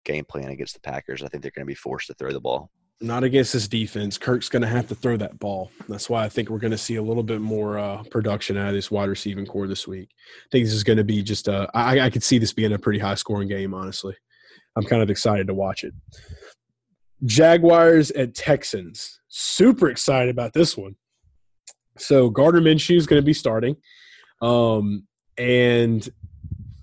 [0.04, 1.22] game plan against the Packers.
[1.22, 2.70] I think they're going to be forced to throw the ball.
[3.00, 4.18] Not against this defense.
[4.18, 5.70] Kirk's going to have to throw that ball.
[5.88, 8.68] That's why I think we're going to see a little bit more uh, production out
[8.68, 10.08] of this wide receiving core this week.
[10.10, 11.68] I think this is going to be just a.
[11.74, 13.72] I, I could see this being a pretty high scoring game.
[13.72, 14.16] Honestly,
[14.76, 15.94] I'm kind of excited to watch it.
[17.24, 19.20] Jaguars at Texans.
[19.28, 20.96] Super excited about this one.
[21.98, 23.76] So Gardner Minshew is going to be starting.
[24.40, 26.08] Um, and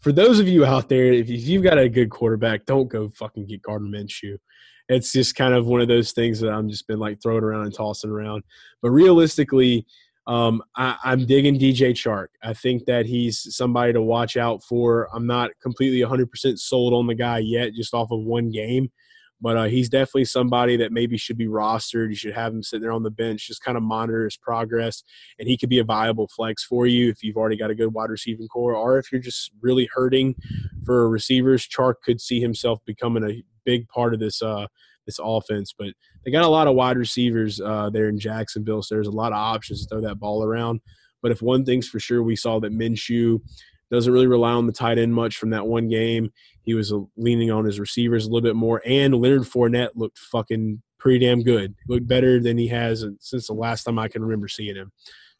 [0.02, 3.48] for those of you out there, if you've got a good quarterback, don't go fucking
[3.48, 4.38] get Gardner Minshew.
[4.88, 7.66] It's just kind of one of those things that I'm just been like throwing around
[7.66, 8.44] and tossing around.
[8.82, 9.86] But realistically,
[10.28, 12.28] um, I, I'm digging DJ Chark.
[12.44, 15.08] I think that he's somebody to watch out for.
[15.14, 18.92] I'm not completely 100% sold on the guy yet, just off of one game.
[19.42, 22.10] But uh, he's definitely somebody that maybe should be rostered.
[22.10, 25.04] You should have him sitting there on the bench, just kind of monitor his progress,
[25.38, 27.94] and he could be a viable flex for you if you've already got a good
[27.94, 30.36] wide receiving core, or if you're just really hurting
[30.86, 31.68] for receivers.
[31.68, 34.68] Chark could see himself becoming a big part of this uh,
[35.06, 35.74] this offense.
[35.78, 35.90] But
[36.24, 39.32] they got a lot of wide receivers uh, there in Jacksonville, so there's a lot
[39.32, 40.82] of options to throw that ball around.
[41.22, 43.40] But if one thing's for sure, we saw that Minshew
[43.92, 46.32] doesn't really rely on the tight end much from that one game.
[46.64, 50.18] He was uh, leaning on his receivers a little bit more, and Leonard Fournette looked
[50.18, 51.76] fucking pretty damn good.
[51.88, 54.92] Looked better than he has since the last time I can remember seeing him.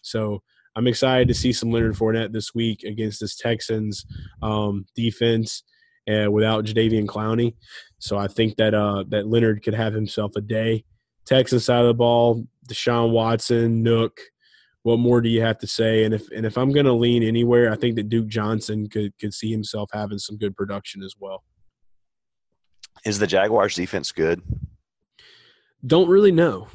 [0.02, 0.44] So
[0.76, 4.06] I'm excited to see some Leonard Fournette this week against this Texans
[4.44, 5.64] um, defense
[6.08, 7.56] uh, without Jadeveon Clowney.
[8.00, 10.84] So I think that uh, that Leonard could have himself a day.
[11.26, 14.12] Texans side of the ball, Deshaun Watson, Nuk,
[14.84, 16.04] what more do you have to say?
[16.04, 19.18] And if and if I'm going to lean anywhere, I think that Duke Johnson could
[19.20, 21.44] could see himself having some good production as well.
[23.04, 24.42] Is the Jaguars defense good?
[25.86, 26.68] Don't really know.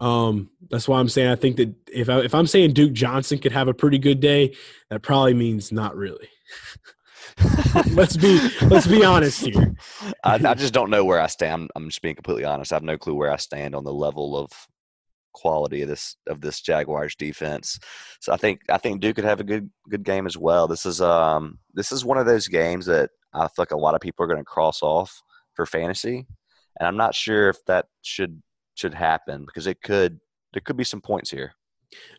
[0.00, 3.38] Um, that's why I'm saying I think that if I, if I'm saying Duke Johnson
[3.38, 4.54] could have a pretty good day,
[4.90, 6.28] that probably means not really.
[7.90, 9.74] let's be let's be honest here.
[10.24, 11.70] I, I, just don't know where I stand.
[11.76, 12.72] I'm just being completely honest.
[12.72, 14.50] I have no clue where I stand on the level of
[15.34, 17.78] quality of this of this Jaguars defense.
[18.20, 20.66] So I think I think Duke could have a good good game as well.
[20.66, 23.94] This is um this is one of those games that I feel like a lot
[23.94, 25.22] of people are going to cross off
[25.54, 26.26] for fantasy,
[26.80, 28.42] and I'm not sure if that should
[28.76, 30.18] should happen because it could
[30.54, 31.52] there could be some points here.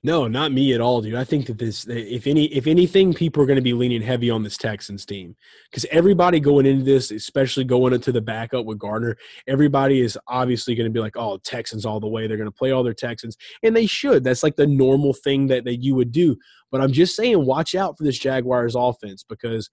[0.04, 1.16] No, not me at all, dude.
[1.16, 4.30] I think that this, if any, if anything, people are going to be leaning heavy
[4.30, 5.36] on this Texans team
[5.70, 9.18] because everybody going into this, especially going into the backup with Gardner,
[9.48, 12.56] everybody is obviously going to be like, "Oh, Texans all the way." They're going to
[12.56, 14.24] play all their Texans, and they should.
[14.24, 16.38] That's like the normal thing that that you would do.
[16.72, 19.70] But I'm just saying, watch out for this Jaguars offense because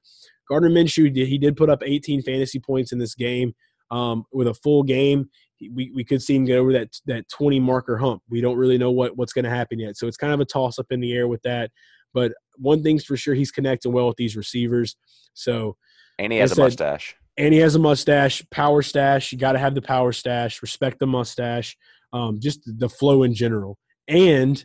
[0.49, 3.55] Gardner Minshew, he did put up 18 fantasy points in this game
[3.91, 5.29] um, with a full game
[5.61, 8.23] we, we could see him get over that that 20 marker hump.
[8.29, 9.97] We don't really know what what's going to happen yet.
[9.97, 11.71] So it's kind of a toss up in the air with that.
[12.13, 14.97] But one thing's for sure, he's connecting well with these receivers.
[15.35, 15.77] So
[16.19, 17.17] and he has a mustache.
[17.37, 19.33] And he has a mustache, power stash.
[19.33, 20.63] You got to have the power stash.
[20.63, 21.77] Respect the mustache.
[22.13, 23.77] Um, just the flow in general,
[24.07, 24.65] and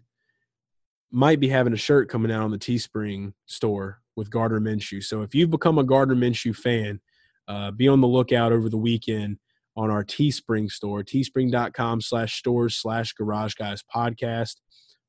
[1.12, 5.04] might be having a shirt coming out on the Teespring store with Gardner Minshew.
[5.04, 7.00] So if you've become a Gardner Minshew fan,
[7.48, 9.40] uh, be on the lookout over the weekend
[9.80, 14.56] on our Teespring store, teespring.com slash stores slash garage guys podcast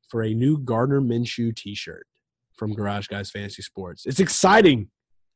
[0.08, 2.06] for a new Gardner Minshew t-shirt
[2.56, 4.06] from Garage Guys Fantasy Sports.
[4.06, 4.88] It's exciting.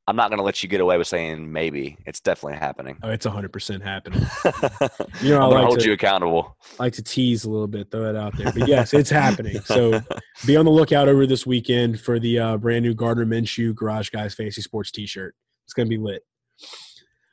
[0.07, 1.97] I'm not going to let you get away with saying maybe.
[2.07, 2.97] It's definitely happening.
[3.03, 4.21] Oh, it's 100% happening.
[5.21, 6.57] you know, I like hold to, you accountable.
[6.79, 8.53] I like to tease a little bit, throw it out there.
[8.53, 9.59] But yes, it's happening.
[9.63, 10.01] So
[10.47, 14.11] be on the lookout over this weekend for the uh, brand new Gardner Minshew Garage
[14.11, 15.35] Guys Fantasy Sports t-shirt.
[15.65, 16.23] It's going to be lit.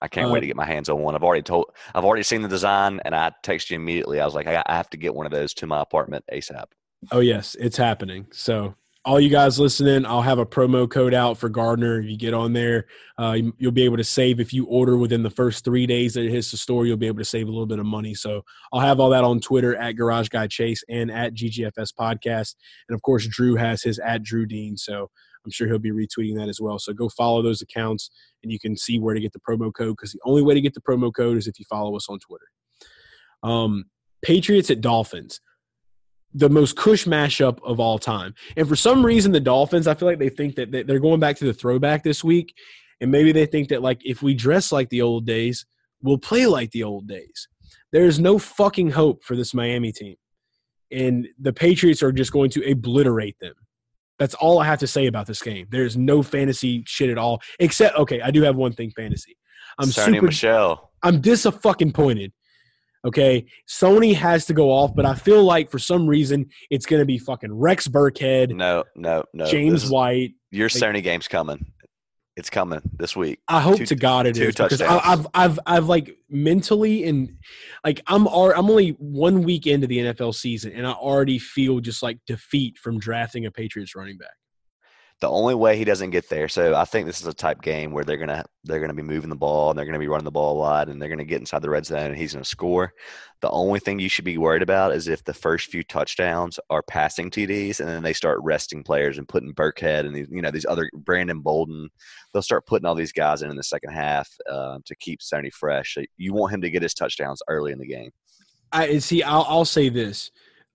[0.01, 1.15] I can't uh, wait to get my hands on one.
[1.15, 4.19] I've already told, I've already seen the design, and I texted you immediately.
[4.19, 6.65] I was like, I, I have to get one of those to my apartment ASAP.
[7.11, 8.27] Oh yes, it's happening.
[8.31, 11.99] So all you guys listening, I'll have a promo code out for Gardner.
[11.99, 12.85] If you get on there,
[13.17, 16.23] uh, you'll be able to save if you order within the first three days that
[16.23, 16.85] it hits the store.
[16.85, 18.13] You'll be able to save a little bit of money.
[18.13, 22.55] So I'll have all that on Twitter at Garage Guy Chase and at GGFS Podcast,
[22.87, 24.77] and of course Drew has his at Drew Dean.
[24.77, 25.09] So
[25.45, 26.79] I'm sure he'll be retweeting that as well.
[26.79, 28.09] So go follow those accounts
[28.43, 30.61] and you can see where to get the promo code because the only way to
[30.61, 32.45] get the promo code is if you follow us on Twitter.
[33.43, 33.85] Um,
[34.21, 35.41] Patriots at Dolphins,
[36.33, 38.33] the most cush mashup of all time.
[38.55, 41.37] And for some reason, the Dolphins, I feel like they think that they're going back
[41.37, 42.53] to the throwback this week.
[43.01, 45.65] And maybe they think that, like, if we dress like the old days,
[46.03, 47.47] we'll play like the old days.
[47.91, 50.15] There's no fucking hope for this Miami team.
[50.91, 53.53] And the Patriots are just going to obliterate them.
[54.21, 55.65] That's all I have to say about this game.
[55.71, 57.41] There's no fantasy shit at all.
[57.59, 59.35] Except, okay, I do have one thing fantasy.
[59.79, 60.25] I'm Sony super.
[60.27, 60.91] Michel.
[61.01, 62.31] I'm disappointed.
[63.03, 66.99] Okay, Sony has to go off, but I feel like for some reason it's going
[66.99, 68.55] to be fucking Rex Burkhead.
[68.55, 69.45] No, no, no.
[69.45, 70.33] James White.
[70.51, 71.65] Your like, Sony game's coming.
[72.37, 73.39] It's coming this week.
[73.47, 77.37] I hope two, to God it is because I, have I've I've like mentally and
[77.83, 82.01] like I'm I'm only one week into the NFL season and I already feel just
[82.01, 84.31] like defeat from drafting a Patriots running back.
[85.21, 87.91] The only way he doesn't get there, so I think this is a type game
[87.91, 90.31] where they're gonna they're gonna be moving the ball and they're gonna be running the
[90.31, 92.91] ball a lot and they're gonna get inside the red zone and he's gonna score.
[93.41, 96.81] The only thing you should be worried about is if the first few touchdowns are
[96.81, 100.49] passing TDs and then they start resting players and putting Burkhead and these, you know
[100.49, 101.89] these other Brandon Bolden,
[102.33, 105.53] they'll start putting all these guys in in the second half uh, to keep Sony
[105.53, 105.97] fresh.
[106.17, 108.09] You want him to get his touchdowns early in the game.
[108.71, 109.21] I see.
[109.21, 110.31] I'll, I'll say this: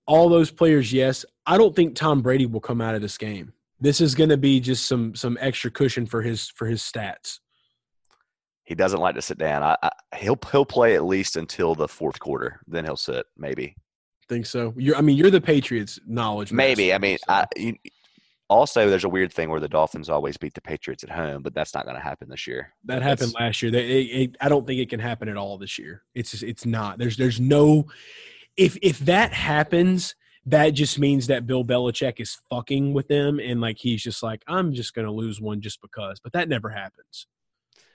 [0.07, 1.25] all those players, yes.
[1.47, 3.53] I don't think Tom Brady will come out of this game.
[3.81, 7.41] This is going to be just some some extra cushion for his for his stats.
[8.65, 9.63] He doesn't like to sit down.
[9.63, 12.61] I, I he'll he'll play at least until the fourth quarter.
[12.67, 13.27] Then he'll sit.
[13.37, 13.77] Maybe.
[14.29, 14.75] Think so?
[14.77, 14.97] You're.
[14.97, 16.53] I mean, you're the Patriots' knowledge.
[16.53, 16.89] Maybe.
[16.89, 17.33] master, I mean, so.
[17.33, 17.75] I, you,
[18.49, 21.55] also there's a weird thing where the Dolphins always beat the Patriots at home, but
[21.55, 22.73] that's not going to happen this year.
[22.85, 23.71] that happened That's- last year.
[23.71, 26.03] They, it, it, I don't think it can happen at all this year.
[26.15, 26.99] It's just, it's not.
[26.99, 27.87] There's there's no.
[28.57, 30.15] If if that happens,
[30.47, 34.43] that just means that Bill Belichick is fucking with them, and like he's just like,
[34.47, 36.21] I'm just gonna lose one just because.
[36.21, 37.27] But that never happens.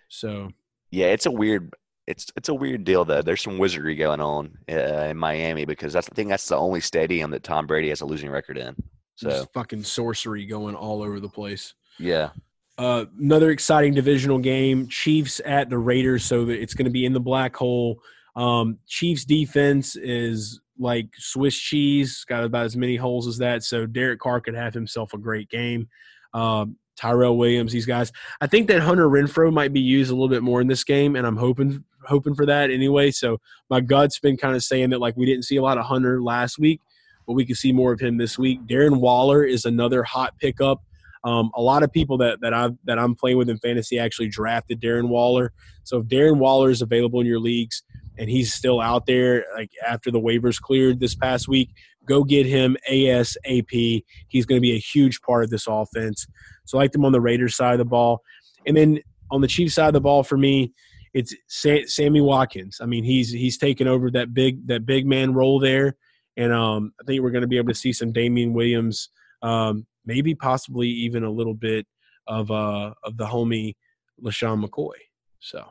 [0.09, 0.49] So
[0.91, 1.73] Yeah, it's a weird.
[2.07, 3.21] It's it's a weird deal though.
[3.21, 6.81] There's some wizardry going on uh, in Miami because that's I think that's the only
[6.81, 8.75] stadium that Tom Brady has a losing record in.
[9.15, 11.73] So there's fucking sorcery going all over the place.
[11.99, 12.31] yeah,
[12.77, 16.25] Uh, another exciting divisional game: Chiefs at the Raiders.
[16.25, 18.01] So that it's going to be in the black hole.
[18.35, 23.63] Um, Chiefs defense is like Swiss cheese, got about as many holes as that.
[23.63, 25.87] So Derek Carr could have himself a great game.
[26.33, 28.11] Um, Tyrell Williams, these guys.
[28.41, 31.15] I think that Hunter Renfrow might be used a little bit more in this game,
[31.15, 33.11] and I'm hoping hoping for that anyway.
[33.11, 35.85] So my gut's been kind of saying that like we didn't see a lot of
[35.85, 36.81] Hunter last week,
[37.25, 38.65] but we could see more of him this week.
[38.67, 40.81] Darren Waller is another hot pickup.
[41.23, 44.29] Um, a lot of people that that I that I'm playing with in fantasy actually
[44.29, 45.53] drafted Darren Waller.
[45.83, 47.83] So if Darren Waller is available in your leagues
[48.17, 51.69] and he's still out there, like after the waivers cleared this past week,
[52.07, 54.03] go get him ASAP.
[54.27, 56.27] He's going to be a huge part of this offense.
[56.65, 58.21] So I like them on the Raiders side of the ball,
[58.65, 58.99] and then
[59.31, 60.73] on the Chiefs side of the ball for me,
[61.13, 62.79] it's Sammy Watkins.
[62.81, 65.95] I mean, he's he's taken over that big that big man role there,
[66.37, 69.09] and um, I think we're going to be able to see some Damien Williams,
[69.41, 71.85] um, maybe possibly even a little bit
[72.27, 73.75] of uh of the homie
[74.23, 74.93] LeSean McCoy.
[75.39, 75.65] So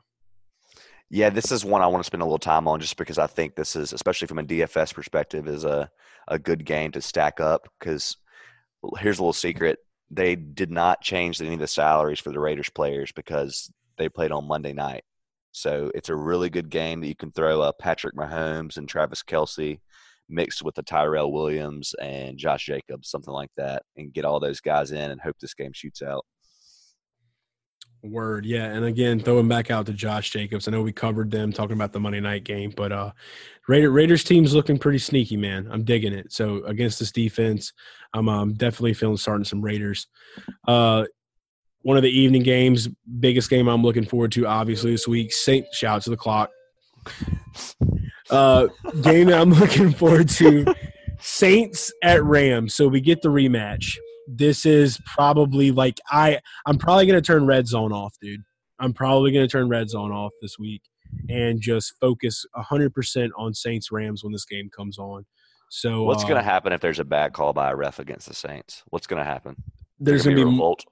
[1.10, 1.30] yeah.
[1.30, 3.54] This is one I want to spend a little time on just because I think
[3.54, 5.90] this is, especially from a DFS perspective, is a
[6.28, 7.68] a good game to stack up.
[7.78, 8.16] Because
[8.98, 9.78] here's a little secret:
[10.10, 14.32] they did not change any of the salaries for the Raiders players because they played
[14.32, 15.04] on Monday night.
[15.52, 19.80] So it's a really good game that you can throw Patrick Mahomes and Travis Kelce
[20.28, 24.60] mixed with the Tyrell Williams and Josh Jacobs, something like that, and get all those
[24.60, 26.24] guys in and hope this game shoots out.
[28.02, 28.64] Word, yeah.
[28.64, 30.66] And again, throwing back out to Josh Jacobs.
[30.66, 33.12] I know we covered them talking about the Monday night game, but uh
[33.68, 35.68] Raider, Raiders team's looking pretty sneaky, man.
[35.70, 36.32] I'm digging it.
[36.32, 37.72] So against this defense,
[38.14, 40.06] I'm um, definitely feeling starting some Raiders.
[40.66, 41.04] Uh
[41.82, 42.88] one of the evening games,
[43.18, 45.32] biggest game I'm looking forward to, obviously this week.
[45.32, 46.50] Saint shout out to the clock.
[48.30, 48.68] Uh
[49.02, 50.74] game that I'm looking forward to.
[51.18, 52.74] Saints at Rams.
[52.74, 53.98] So we get the rematch.
[54.36, 58.42] This is probably like I I'm probably gonna turn red zone off, dude.
[58.78, 60.82] I'm probably gonna turn red zone off this week
[61.28, 65.24] and just focus hundred percent on Saints Rams when this game comes on.
[65.70, 68.26] So What's uh, going to happen if there's a bad call by a ref against
[68.26, 68.82] the Saints?
[68.88, 69.54] What's going to happen?
[70.00, 70.84] There's There gonna be, revolt.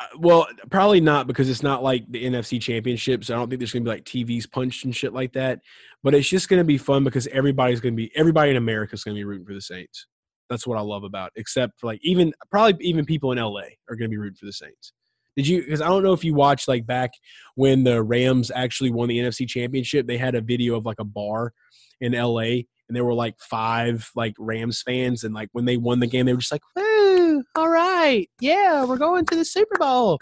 [0.00, 3.24] uh, well, probably not because it's not like the NFC Championship.
[3.24, 5.60] So I don't think there's gonna be like TVs punched and shit like that.
[6.02, 9.24] But it's just gonna be fun because everybody's gonna be everybody in America's gonna be
[9.24, 10.06] rooting for the Saints.
[10.48, 11.32] That's what I love about.
[11.36, 14.52] Except for like even probably even people in LA are gonna be rooting for the
[14.52, 14.92] Saints.
[15.36, 15.62] Did you?
[15.62, 17.10] Because I don't know if you watched like back
[17.56, 20.06] when the Rams actually won the NFC Championship.
[20.06, 21.52] They had a video of like a bar
[22.00, 26.00] in LA, and there were like five like Rams fans, and like when they won
[26.00, 27.44] the game, they were just like, "Woo!
[27.54, 30.18] All right, yeah, we're going to the Super Bowl."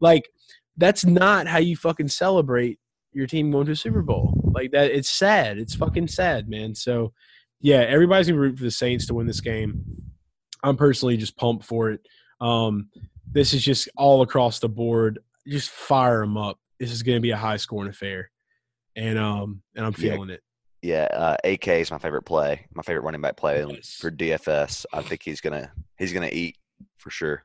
[0.00, 0.28] Like
[0.76, 2.78] that's not how you fucking celebrate
[3.12, 4.40] your team going to a Super Bowl.
[4.54, 5.58] Like that, it's sad.
[5.58, 6.74] It's fucking sad, man.
[6.74, 7.12] So
[7.62, 9.82] yeah, everybody's gonna root for the Saints to win this game.
[10.62, 12.06] I'm personally just pumped for it.
[12.40, 12.88] Um,
[13.32, 15.18] this is just all across the board.
[15.48, 16.58] Just fire them up.
[16.78, 18.30] This is going to be a high scoring affair,
[18.96, 20.12] and um, and I'm Yeah.
[20.14, 20.40] feeling it.
[20.82, 22.66] Yeah, uh, AK is my favorite play.
[22.74, 23.96] My favorite running back play Yes.
[24.00, 24.84] for DFS.
[24.92, 26.56] I think he's gonna he's gonna eat
[26.98, 27.44] for sure.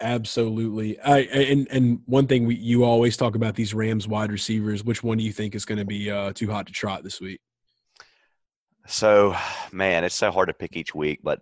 [0.00, 0.98] Absolutely.
[1.00, 4.84] I and and one thing we you always talk about these Rams wide receivers.
[4.84, 7.20] Which one do you think is going to be uh, too hot to trot this
[7.20, 7.40] week?
[8.86, 9.34] So,
[9.72, 11.20] man, it's so hard to pick each week.
[11.22, 11.40] But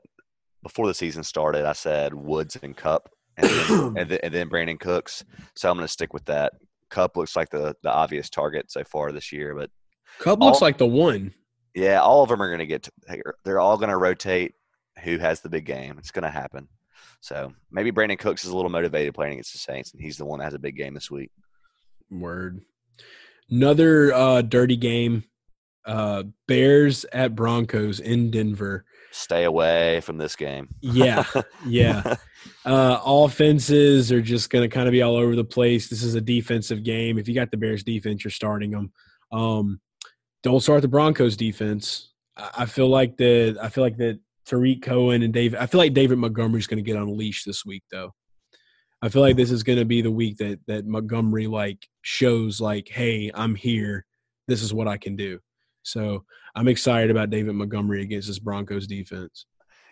[0.62, 4.48] before the season started, I said Woods and Kupp, and then, and, then, and then
[4.48, 5.24] Brandin Cooks.
[5.54, 6.54] So I'm gonna stick with that.
[6.90, 9.70] Kupp looks like the the obvious target so far this year, but
[10.18, 11.34] Kupp looks like the one.
[11.74, 12.88] yeah, all of them are gonna get.
[13.44, 14.54] They're all gonna rotate.
[15.02, 15.96] Who has the big game?
[15.98, 16.68] It's gonna happen.
[17.20, 20.24] So maybe Brandin Cooks is a little motivated playing against the Saints, and he's the
[20.24, 21.30] one that has a big game this week.
[22.10, 22.60] Word.
[23.50, 25.24] Another uh, dirty game.
[25.84, 28.84] Uh, Bears at Broncos in Denver.
[29.10, 30.68] Stay away from this game.
[30.80, 31.24] Yeah,
[31.66, 32.16] yeah.
[32.64, 35.88] Uh, offenses are just going to kind of be all over the place.
[35.88, 37.16] This is a defensive game.
[37.16, 38.92] If you got the Bears defense, you're starting them.
[39.30, 39.80] Um,
[40.42, 42.10] don't start the Broncos defense.
[42.36, 45.58] I I feel like the I feel like that Tarik Cohen and David.
[45.60, 48.12] I feel like David Montgomery's going to get unleashed this week, though.
[49.00, 52.60] I feel like this is going to be the week that that Montgomery like shows
[52.60, 54.04] like, hey, I'm here.
[54.48, 55.38] This is what I can do.
[55.82, 56.24] So
[56.54, 59.46] I'm excited about David Montgomery against this Broncos defense.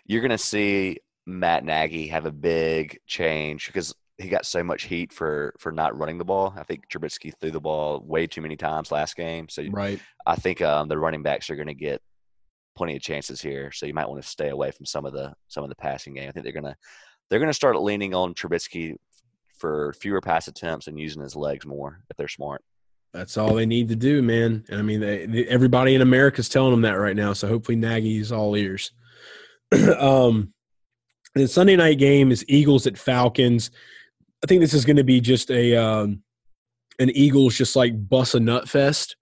[0.05, 4.83] You're going to see Matt Nagy have a big change because he got so much
[4.83, 6.53] heat for for not running the ball.
[6.55, 9.47] I think Trubisky threw the ball way too many times last game.
[9.49, 9.99] So Right.
[10.25, 12.01] I think um, the running backs are going to get
[12.75, 13.71] plenty of chances here.
[13.71, 16.13] So you might want to stay away from some of the some of the passing
[16.13, 16.29] game.
[16.29, 16.75] I think they're going to
[17.29, 18.95] they're going to start leaning on Trubisky
[19.57, 22.61] for fewer pass attempts and using his legs more if they're smart.
[23.13, 24.63] That's all they need to do, man.
[24.69, 27.33] And I mean, they, they, everybody in America's telling them that right now.
[27.33, 28.91] So hopefully Nagy's all ears.
[29.97, 30.53] um,
[31.35, 33.71] the Sunday night game is Eagles at Falcons.
[34.43, 36.23] I think this is going to be just a um,
[36.99, 39.15] an Eagles just like bust a nut fest,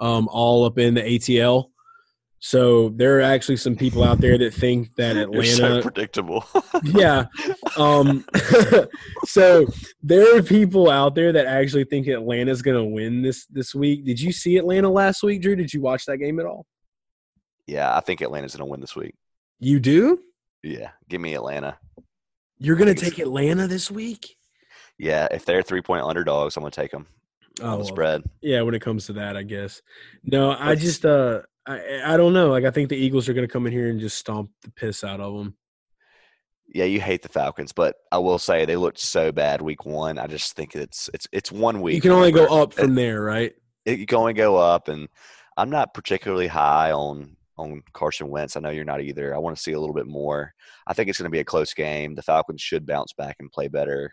[0.00, 1.70] um, all up in the ATL.
[2.40, 6.44] So there are actually some people out there that think that You're so Atlanta, predictable.
[6.84, 7.24] yeah.
[7.76, 8.24] Um,
[9.24, 9.66] so
[10.02, 14.04] there are people out there that actually think Atlanta's going to win this this week.
[14.04, 15.56] Did you see Atlanta last week, Drew?
[15.56, 16.66] Did you watch that game at all?
[17.66, 19.14] yeah, I think Atlanta's going to win this week.
[19.60, 20.20] You do?
[20.62, 21.76] Yeah, give me Atlanta.
[22.58, 24.36] You're going to take Atlanta this week?
[24.98, 27.06] Yeah, if they're three point underdogs, I'm going to take them
[27.60, 28.22] Oh, the well, spread.
[28.40, 28.62] yeah.
[28.62, 29.82] When it comes to that, I guess.
[30.24, 32.50] No, I just uh, I I don't know.
[32.50, 34.70] Like I think the Eagles are going to come in here and just stomp the
[34.70, 35.54] piss out of them.
[36.74, 40.18] Yeah, you hate the Falcons, but I will say they looked so bad week one.
[40.18, 41.94] I just think it's it's it's one week.
[41.94, 43.54] You can only go up from there, right?
[43.84, 45.08] It, you can only go up, and
[45.56, 48.56] I'm not particularly high on on Carson Wentz.
[48.56, 49.34] I know you're not either.
[49.34, 50.52] I want to see a little bit more.
[50.86, 52.14] I think it's going to be a close game.
[52.14, 54.12] The Falcons should bounce back and play better.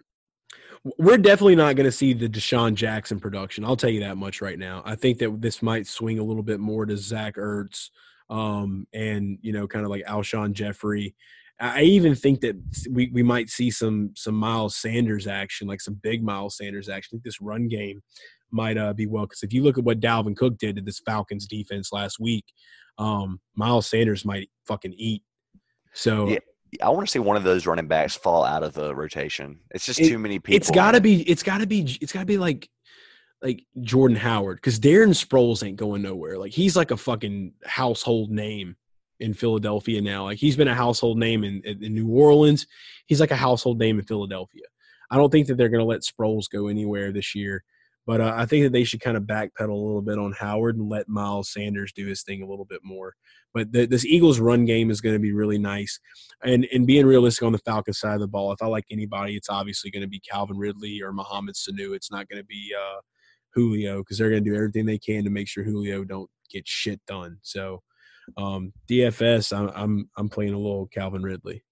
[0.99, 3.65] We're definitely not going to see the DeSean Jackson production.
[3.65, 4.83] I'll tell you that much right now.
[4.86, 7.89] I think that this might swing a little bit more to Zach Ertz,
[8.29, 11.15] um, and you know, kind of like Alshon Jeffery.
[11.59, 12.55] I even think that
[12.91, 17.09] we, we might see some some Miles Sanders action, like some big Miles Sanders action.
[17.09, 18.01] I think this run game
[18.51, 20.99] might uh, be well because if you look at what Dalvin Cook did to this
[20.99, 22.45] Falcons defense last week,
[22.97, 25.23] um, Miles Sanders might fucking eat.
[25.93, 26.39] So Yeah,
[26.82, 29.59] I want to see one of those running backs fall out of the rotation.
[29.71, 30.55] It's just It- too many people.
[30.55, 32.69] it's got to be it's got to be it's got to be like
[33.41, 36.38] like Jordan Howard because Darren Sproles ain't going nowhere.
[36.38, 38.76] Like he's like a fucking household name
[39.19, 40.23] in Philadelphia now.
[40.23, 42.65] Like he's been a household name in, in, in New Orleans.
[43.05, 44.63] He's like a household name in Philadelphia.
[45.11, 47.63] I don't think that they're going to let Sproles go anywhere this year.
[48.08, 50.78] But uh, I think that they should kind of backpedal a little bit on Howard
[50.78, 53.16] and let Miles Sanders do his thing a little bit more.
[53.53, 55.99] But the, this Eagles run game is going to be really nice.
[56.43, 59.36] And and being realistic on the Falcons side of the ball, if I like anybody,
[59.36, 61.95] it's obviously going to be Calvin Ridley or Mohamed Sanu.
[61.95, 62.99] It's not going to be uh,
[63.53, 66.68] Julio because they're going to do everything they can to make sure Julio don't get
[66.68, 67.38] shit done.
[67.41, 67.82] So
[68.38, 71.64] um, DFS, I'm I'm I'm playing a little Calvin Ridley.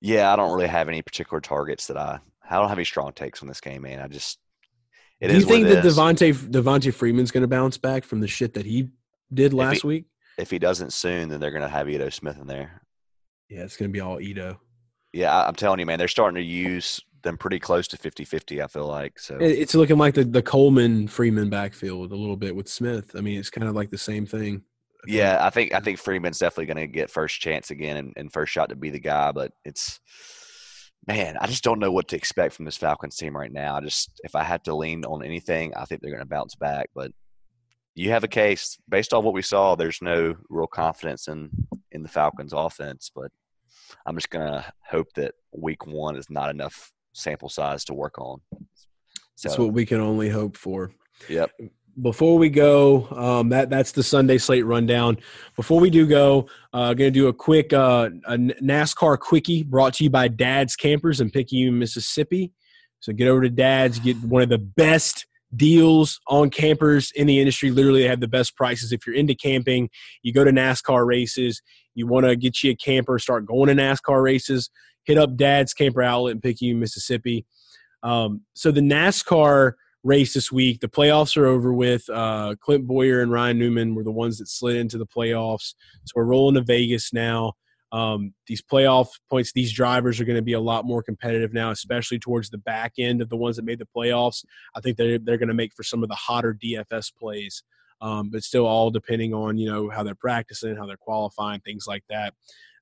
[0.00, 2.20] Yeah, I don't really have any particular targets that I.
[2.48, 4.00] I don't have any strong takes on this game, man.
[4.00, 4.38] I just.
[5.20, 5.84] It do is you think that.
[5.84, 8.90] Devonta Devonta Freeman's going to bounce back from the shit that he
[9.32, 10.04] did last he- week?
[10.36, 12.82] If he doesn't soon, then they're going to have Ito Smith in there.
[13.48, 14.58] Yeah, it's going to be all Ito.
[15.12, 18.66] Yeah, I'm telling you, man, they're starting to use them pretty close to 50-50, I
[18.66, 19.18] feel like.
[19.18, 23.14] So It's looking like the the Coleman Freeman backfield a little bit with Smith.
[23.16, 24.62] I mean, it's kind of like the same thing.
[25.06, 28.12] I yeah, I think I think Freeman's definitely going to get first chance again and,
[28.16, 29.32] and first shot to be the guy.
[29.32, 30.00] But it's
[31.06, 33.76] man, I just don't know what to expect from this Falcons team right now.
[33.76, 36.54] I just if I had to lean on anything, I think they're going to bounce
[36.54, 36.90] back.
[36.94, 37.12] But
[37.94, 39.74] you have a case based on what we saw.
[39.74, 41.50] There's no real confidence in
[41.92, 43.30] in the Falcons offense, but
[44.06, 48.18] I'm just going to hope that Week One is not enough sample size to work
[48.18, 48.40] on.
[49.42, 50.90] That's what we can only hope for.
[51.28, 51.50] yep.
[52.02, 55.18] Before we go, um, that that's the Sunday slate rundown.
[55.56, 59.94] Before we do go, uh, going to do a quick uh, a NASCAR quickie brought
[59.94, 62.52] to you by Dad's Campers in Picayune, Mississippi.
[63.00, 65.26] So get over to Dad's, get one of the best
[65.56, 67.70] deals on campers in the industry.
[67.70, 68.92] Literally, they have the best prices.
[68.92, 69.90] If you're into camping,
[70.22, 71.62] you go to NASCAR races.
[71.94, 74.70] You want to get you a camper, start going to NASCAR races.
[75.04, 77.44] Hit up Dad's Camper Outlet in Picayune, Mississippi.
[78.02, 79.74] Um, so the NASCAR
[80.04, 80.80] race this week.
[80.80, 82.08] The playoffs are over with.
[82.08, 85.74] Uh, Clint Bowyer and Ryan Newman were the ones that slid into the playoffs.
[86.04, 87.54] So we're rolling to Vegas now.
[87.90, 91.70] Um, these playoff points, these drivers are going to be a lot more competitive now,
[91.70, 94.44] especially towards the back end of the ones that made the playoffs.
[94.74, 97.62] I think they're they're going to make for some of the hotter DFS plays,
[98.00, 101.86] um, but still all depending on you know how they're practicing, how they're qualifying, things
[101.86, 102.34] like that.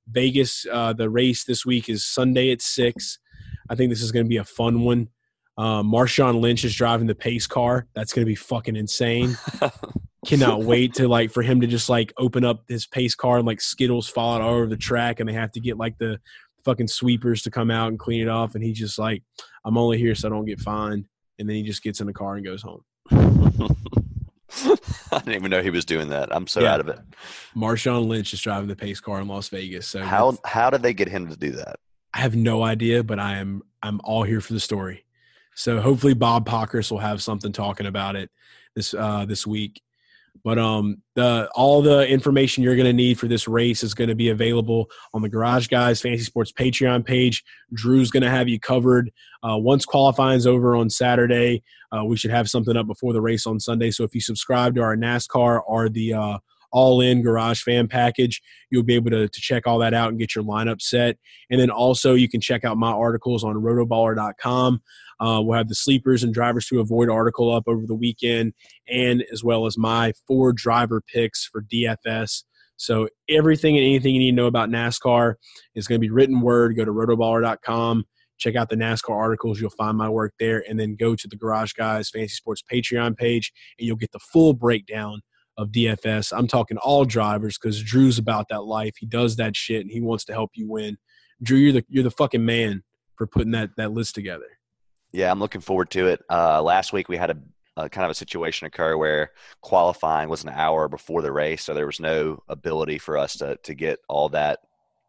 [0.09, 3.19] Vegas, uh, the race this week is Sunday at six.
[3.69, 5.09] I think this is going to be a fun one.
[5.59, 7.87] Uh, Marshawn Lynch is driving the pace car.
[7.95, 9.37] That's going to be fucking insane.
[10.27, 13.47] Cannot wait to like for him to just like open up his pace car and
[13.47, 16.21] like Skittles fall out all over the track, and they have to get like the
[16.65, 18.55] fucking sweepers to come out and clean it off.
[18.55, 19.23] And he's just like,
[19.65, 21.07] I'm only here so I don't get fined.
[21.41, 22.83] And then he just gets in the car and goes home.
[25.11, 26.35] I didn't even know he was doing that.
[26.35, 26.75] I'm so Yeah.
[26.75, 26.99] out of it.
[27.57, 29.87] Marshawn Lynch is driving the pace car in Las Vegas.
[29.89, 31.77] So How how did they get him to do that?
[32.15, 35.02] I have no idea, but I am I'm all here for the story.
[35.55, 38.31] So hopefully Bob Pockrass will have something talking about it
[38.75, 39.83] this uh, this week.
[40.45, 44.09] But um, the all the information you're going to need for this race is going
[44.09, 47.45] to be available on the Garage Guys Fantasy Sports Patreon page.
[47.73, 49.11] Drew's going to have you covered.
[49.43, 53.47] Uh, once qualifying's over on Saturday, uh, we should have something up before the race
[53.47, 53.91] on Sunday.
[53.91, 56.39] So if you subscribe to our NASCAR or the uh,
[56.73, 60.19] All In Garage Fan package, you'll be able to, to check all that out and
[60.19, 61.19] get your lineup set.
[61.51, 64.83] And then also you can check out my articles on rotoballer.com.
[65.23, 68.53] Uh, we'll have the sleepers and drivers to avoid article up over the weekend,
[68.89, 72.43] and as well as my four driver picks for DFS.
[72.77, 75.35] So everything and anything you need to know about NASCAR
[75.77, 76.75] is going to be written word.
[76.75, 78.05] Go to rotoballer.com,
[78.39, 79.61] check out the NASCAR articles.
[79.61, 83.17] You'll find my work there, and then go to the Garage Guys Fantasy Sports Patreon
[83.17, 85.21] page, and you'll get the full breakdown
[85.57, 86.37] of DFS.
[86.37, 88.95] I'm talking all drivers because Drew's about that life.
[88.99, 90.97] He does that shit, and he wants to help you win.
[91.41, 92.83] Drew, you're the you're the fucking man
[93.17, 94.47] for putting that that list together.
[95.13, 96.23] Yeah, I'm looking forward to it.
[96.31, 97.37] Uh, last week we had a,
[97.77, 101.75] a kind of a situation occur where qualifying was an hour before the race, so
[101.75, 104.61] there was no ability for us to to get all that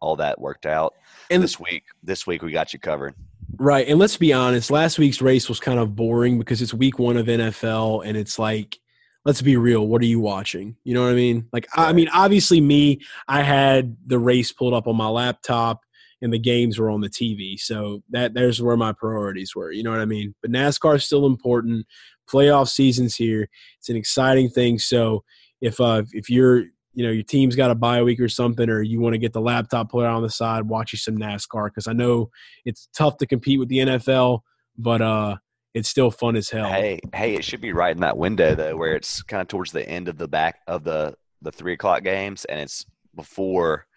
[0.01, 0.93] all that worked out.
[1.29, 3.15] And- this week, this week we got you covered.
[3.57, 3.87] Right.
[3.87, 7.17] And let's be honest, last week's race was kind of boring because it's week one
[7.17, 8.79] of NFL and it's like,
[9.25, 10.75] let's be real, what are you watching?
[10.83, 11.47] You know what I mean?
[11.53, 15.85] Like, I I mean, obviously, me, I had the race pulled up on my laptop
[16.23, 17.59] and the games were on the TV.
[17.59, 19.71] So that there's where my priorities were.
[19.71, 20.33] You know what I mean?
[20.41, 21.85] But NASCAR is still important.
[22.31, 23.49] Playoff season's here.
[23.77, 24.79] It's an exciting thing.
[24.79, 25.23] So
[25.61, 26.59] if uh if you're
[26.93, 29.33] you know your team's got a bye week or something, or you want to get
[29.33, 32.29] the laptop put out on the side, watch you some NASCAR because I know
[32.63, 34.39] it's tough to compete with the NFL,
[34.77, 35.35] but uh,
[35.73, 36.69] it's still fun as hell.
[36.69, 39.73] Hey, hey, it should be right in that window though, where it's kind of towards
[39.73, 43.87] the end of the back of the the three o'clock games, and it's before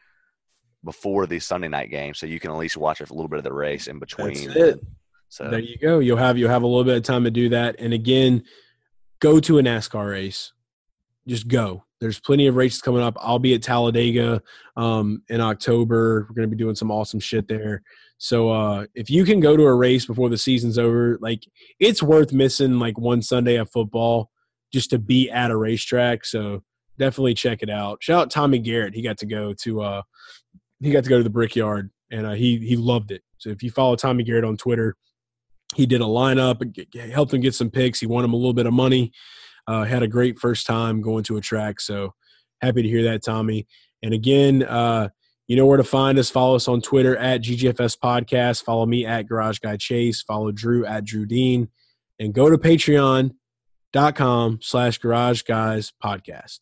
[0.87, 3.45] before the Sunday night game, so you can at least watch a little bit of
[3.45, 4.51] the race in between.
[4.51, 4.80] it.
[5.28, 5.99] So There you go.
[5.99, 7.76] You'll have you'll have a little bit of time to do that.
[7.78, 8.45] And again,
[9.20, 10.53] go to a NASCAR race.
[11.26, 11.84] Just go.
[12.01, 13.16] There's plenty of races coming up.
[13.20, 14.41] I'll be at Talladega
[14.76, 16.26] um, in October.
[16.28, 17.82] We're going to be doing some awesome shit there.
[18.18, 21.43] So uh, if you can go to a race before the season's over, like
[21.80, 24.30] it's worth missing like one Sunday of football
[24.72, 26.24] just to be at a racetrack.
[26.24, 26.62] So
[26.99, 28.03] definitely check it out.
[28.03, 28.95] Shout out Tommy Garrett.
[28.95, 30.03] He got to go to uh,
[30.80, 33.22] he got to go to the Brickyard and uh, he he loved it.
[33.38, 34.96] So if you follow Tommy Garrett on Twitter,
[35.74, 36.60] he did a lineup
[37.12, 38.00] helped him get some picks.
[38.00, 39.12] He won him a little bit of money.
[39.66, 41.80] Uh, had a great first time going to a track.
[41.80, 42.14] So
[42.62, 43.66] happy to hear that, Tommy.
[44.02, 45.08] And again, uh,
[45.48, 46.30] you know where to find us.
[46.30, 48.64] Follow us on Twitter at GGFS Podcast.
[48.64, 50.22] Follow me at Garage Guy Chase.
[50.22, 51.68] Follow Drew at Drew Dean.
[52.18, 56.60] And go to patreon.com slash Garage Guys Podcast.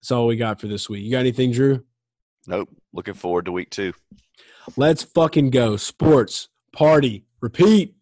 [0.00, 1.04] That's all we got for this week.
[1.04, 1.84] You got anything, Drew?
[2.46, 2.68] nope.
[2.96, 3.92] Looking forward to week two.
[4.74, 5.76] Let's fucking go.
[5.76, 7.94] Sports, party, repeat.